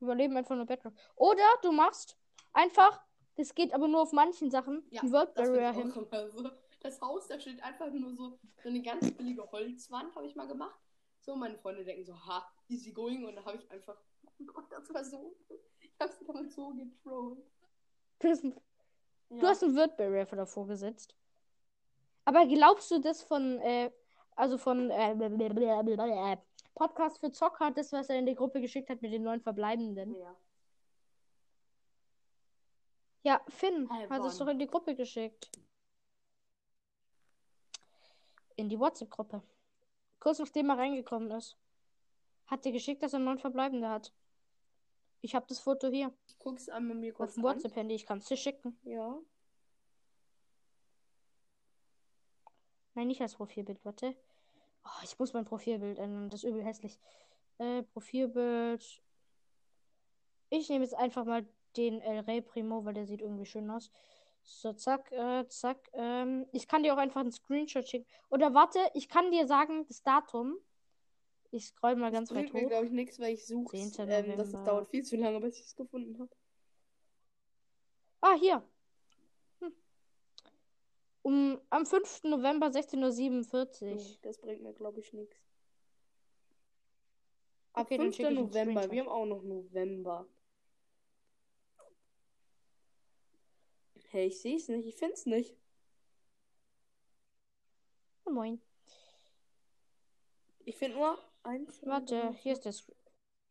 [0.00, 0.92] Überleben einfach nur Bedrock.
[1.14, 2.18] Oder du machst
[2.52, 3.00] einfach,
[3.36, 5.90] das geht aber nur auf manchen Sachen, Ja, ein World Das, Barrier hin.
[5.92, 6.50] auch immer so.
[6.80, 10.46] Das Haus, da steht einfach nur so, so eine ganz billige Holzwand, habe ich mal
[10.46, 10.78] gemacht.
[11.20, 13.24] So, meine Freunde denken so, ha, easy going.
[13.24, 13.96] Und da habe ich einfach,
[14.40, 15.34] oh Gott, das war so,
[15.80, 17.44] ich habe sie damit so getrollt.
[18.20, 18.60] Du hast, ein-
[19.30, 19.38] Ja.
[19.40, 21.16] du hast einen Word Barrier davor gesetzt.
[22.24, 23.90] Aber glaubst du das von, äh,
[24.36, 26.36] also von äh,
[26.74, 30.14] Podcast für Zocker, das, was er in die Gruppe geschickt hat mit den neun Verbleibenden?
[30.14, 30.36] ja.
[33.22, 35.50] Ja, Finn Hä, hat es doch in die Gruppe geschickt.
[38.56, 39.42] In die WhatsApp-Gruppe.
[40.18, 41.56] Kurz nachdem er reingekommen ist.
[42.46, 44.12] Hat dir geschickt, dass er neun Verbleibende hat.
[45.20, 46.12] Ich habe das Foto hier.
[46.26, 47.54] Ich guck's an mir Auf kurz dem an.
[47.54, 47.94] WhatsApp-Handy.
[47.94, 48.78] Ich kann es dir schicken.
[48.84, 49.18] Ja.
[52.94, 54.16] Nein, nicht als Profilbild, warte.
[54.84, 56.30] Oh, ich muss mein Profilbild ändern.
[56.30, 56.98] Das ist übel hässlich.
[57.58, 59.02] Äh, Profilbild.
[60.48, 61.44] Ich nehme jetzt einfach mal
[61.76, 63.90] den El Rey Primo, weil der sieht irgendwie schön aus.
[64.48, 65.90] So, zack, äh, zack.
[65.92, 68.06] Ähm, ich kann dir auch einfach einen Screenshot schicken.
[68.30, 70.56] Oder warte, ich kann dir sagen, das Datum.
[71.50, 72.68] Ich scroll mal ganz das weit bringt mir, hoch.
[72.68, 73.76] glaube ich, nichts, weil ich suche.
[73.76, 74.08] 10.
[74.08, 76.30] Ähm, das, dauert viel zu lange, bis ich es gefunden habe.
[78.20, 78.62] Ah, hier.
[79.60, 79.72] Hm.
[81.22, 82.24] Um, am 5.
[82.24, 84.18] November 16.47 Uhr.
[84.22, 85.36] Das bringt mir, glaube ich, nichts.
[87.72, 88.16] Ab Okay, dann 5.
[88.16, 88.90] schicke ich einen November.
[88.92, 90.26] Wir haben auch noch November.
[94.08, 94.86] Hey, ich sehe es nicht.
[94.86, 95.56] Ich finde es nicht.
[98.24, 98.60] Oh, moin.
[100.64, 101.80] Ich finde nur eins.
[101.84, 102.72] Warte, hier ist der.
[102.72, 102.94] Sc-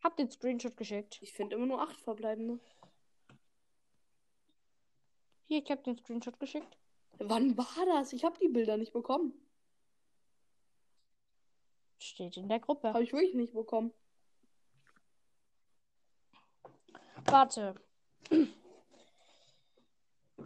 [0.03, 1.19] Hab den Screenshot geschickt.
[1.21, 2.59] Ich finde immer nur acht verbleibende.
[5.47, 6.77] Hier, ich hab den Screenshot geschickt.
[7.19, 8.11] Wann war das?
[8.13, 9.33] Ich habe die Bilder nicht bekommen.
[11.99, 12.89] Steht in der Gruppe.
[12.89, 13.93] Habe ich wirklich nicht bekommen.
[17.25, 17.75] Warte.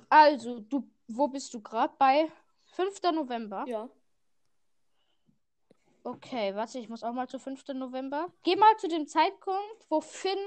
[0.09, 1.93] Also, du, wo bist du gerade?
[1.97, 2.31] Bei
[2.75, 3.01] 5.
[3.13, 3.65] November.
[3.67, 3.89] Ja.
[6.03, 7.67] Okay, warte, ich muss auch mal zu 5.
[7.69, 8.31] November.
[8.43, 10.39] Geh mal zu dem Zeitpunkt, wo Finn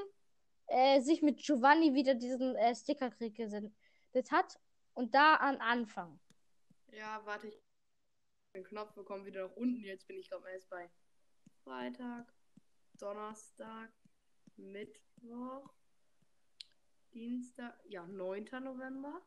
[0.67, 3.75] äh, sich mit Giovanni wieder diesen äh, Stickerkrieg gesendet
[4.31, 4.59] hat.
[4.95, 6.19] Und da an Anfang.
[6.91, 7.63] Ja, warte, ich
[8.55, 9.83] den Knopf bekommen wieder nach unten.
[9.83, 10.91] Jetzt bin ich gerade erst bei
[11.65, 12.33] Freitag,
[12.99, 13.91] Donnerstag,
[14.57, 15.73] Mittwoch,
[17.15, 18.49] Dienstag, ja, 9.
[18.63, 19.23] November.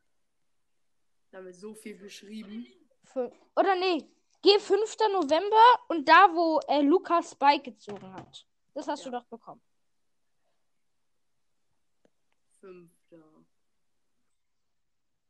[1.35, 2.65] Da haben wir so viel geschrieben.
[3.03, 4.09] Für, oder nee,
[4.41, 4.95] geh 5.
[5.11, 8.47] November und da, wo äh, Lukas Spike gezogen hat.
[8.73, 9.11] Das hast Ja.
[9.11, 9.61] du doch bekommen.
[12.61, 12.89] 5.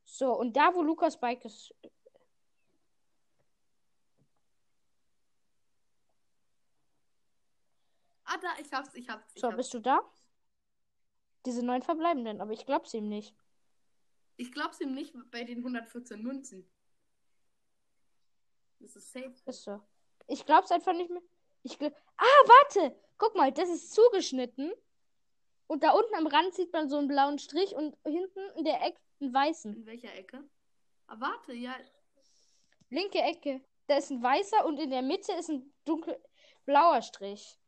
[0.04, 1.74] So, und da, wo Lukas Bike ist.
[8.22, 9.34] Ah, da, ich hab's, ich hab's.
[9.34, 9.56] Ich, So, hab's.
[9.56, 10.00] bist du da?
[11.44, 13.34] Diese neun verbleibenden, aber ich glaub's ihm nicht.
[14.36, 16.70] Ich glaub's ihm nicht bei den 114 Münzen.
[18.80, 19.34] Das ist safe.
[19.46, 19.80] Ist so.
[20.26, 21.22] Ich glaub's einfach nicht mehr.
[21.62, 21.94] Ich glaub...
[22.16, 22.96] Ah, warte!
[23.18, 24.72] Guck mal, das ist zugeschnitten.
[25.66, 28.82] Und da unten am Rand sieht man so einen blauen Strich und hinten in der
[28.82, 29.74] Ecke einen weißen.
[29.74, 30.44] In welcher Ecke?
[31.06, 31.74] Ah, warte, ja.
[32.90, 33.64] Linke Ecke.
[33.86, 36.20] Da ist ein weißer und in der Mitte ist ein dunkel
[36.64, 37.58] blauer Strich.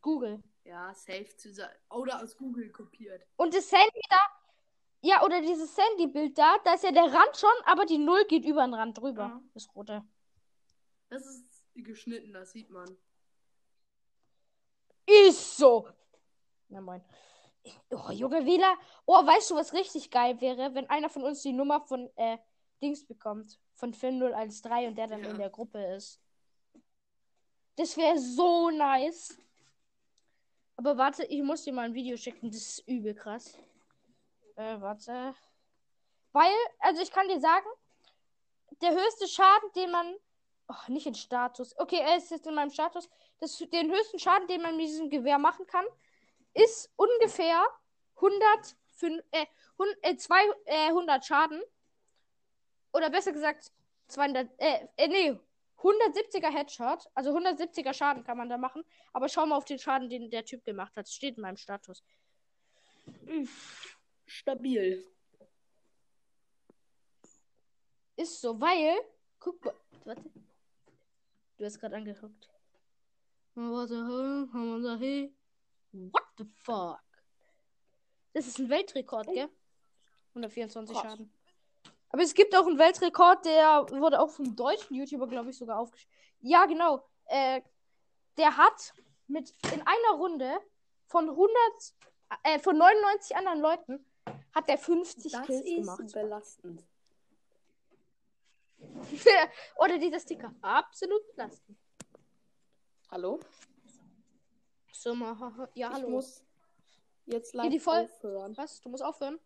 [0.00, 0.42] Google.
[0.64, 1.70] Ja, safe zu sein.
[1.90, 3.26] Oder aus Google kopiert.
[3.36, 4.39] Und das Sandy da.
[5.02, 8.44] Ja, oder dieses Sandy-Bild da, da ist ja der Rand schon, aber die Null geht
[8.44, 9.22] über den Rand drüber.
[9.22, 9.42] Ja.
[9.54, 10.04] Das rote.
[11.08, 12.96] Das ist geschnitten, das sieht man.
[15.06, 15.88] Ist so.
[16.68, 17.02] Na moin.
[17.90, 18.76] Oh, Junge, wieder.
[19.06, 22.38] Oh, weißt du, was richtig geil wäre, wenn einer von uns die Nummer von äh,
[22.82, 23.58] Dings bekommt.
[23.74, 25.30] Von Finn 013 und der dann Ja.
[25.30, 26.20] in der Gruppe ist.
[27.76, 29.38] Das wäre so nice.
[30.76, 32.50] Aber warte, ich muss dir mal ein Video schicken.
[32.50, 33.58] Das ist übel krass.
[34.60, 35.34] Äh, warte.
[36.32, 37.66] Weil, also ich kann dir sagen,
[38.82, 40.14] der höchste Schaden, den man.
[40.68, 41.76] Oh, nicht in Status.
[41.78, 43.08] Okay, er ist jetzt in meinem Status.
[43.38, 45.84] Das, den höchsten Schaden, den man mit diesem Gewehr machen kann,
[46.52, 47.64] ist ungefähr
[48.16, 49.46] 100, fün- äh,
[49.78, 51.62] hun- äh, 200 Schaden.
[52.92, 53.72] Oder besser gesagt,
[54.08, 55.40] 200, äh, äh, nee,
[55.78, 57.08] 170er Headshot.
[57.14, 58.84] Also 170er Schaden kann man da machen.
[59.14, 61.08] Aber schau mal auf den Schaden, den der Typ gemacht hat.
[61.08, 62.04] Steht in meinem Status.
[64.30, 65.04] Stabil.
[68.16, 68.96] Ist so, weil.
[69.40, 69.74] Guck mal.
[70.04, 70.30] Warte.
[71.58, 72.48] Du hast gerade angeguckt.
[75.92, 77.00] What the fuck?
[78.32, 79.48] Das ist ein Weltrekord, gell?
[80.28, 81.02] 124 Krass.
[81.02, 81.34] Schaden.
[82.10, 85.80] Aber es gibt auch einen Weltrekord, der wurde auch vom deutschen YouTuber, glaube ich, sogar
[85.80, 86.14] aufgeschrieben.
[86.40, 87.04] Ja, genau.
[87.24, 87.62] Äh,
[88.36, 88.94] der hat
[89.26, 90.60] mit in einer Runde
[91.06, 91.52] von 100,
[92.44, 94.09] äh, von 99 anderen Leuten
[94.54, 96.12] hat er 50 Das Kills ist gemacht.
[96.12, 96.84] belastend.
[99.76, 100.54] Oder dieser Sticker.
[100.62, 101.78] Absolut belastend.
[103.10, 103.40] Hallo?
[104.92, 106.04] So, mal, ja, hallo.
[106.06, 106.44] Ich muss
[107.26, 108.56] jetzt live die voll- aufhören.
[108.56, 108.80] Was?
[108.80, 109.38] Du musst aufhören?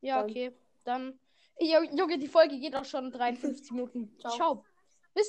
[0.00, 0.56] Ja, okay.
[0.84, 1.18] Dann.
[1.58, 4.16] Junge, die Folge geht auch schon 53 Minuten.
[4.18, 4.32] Ciao.
[4.36, 4.64] Ciao.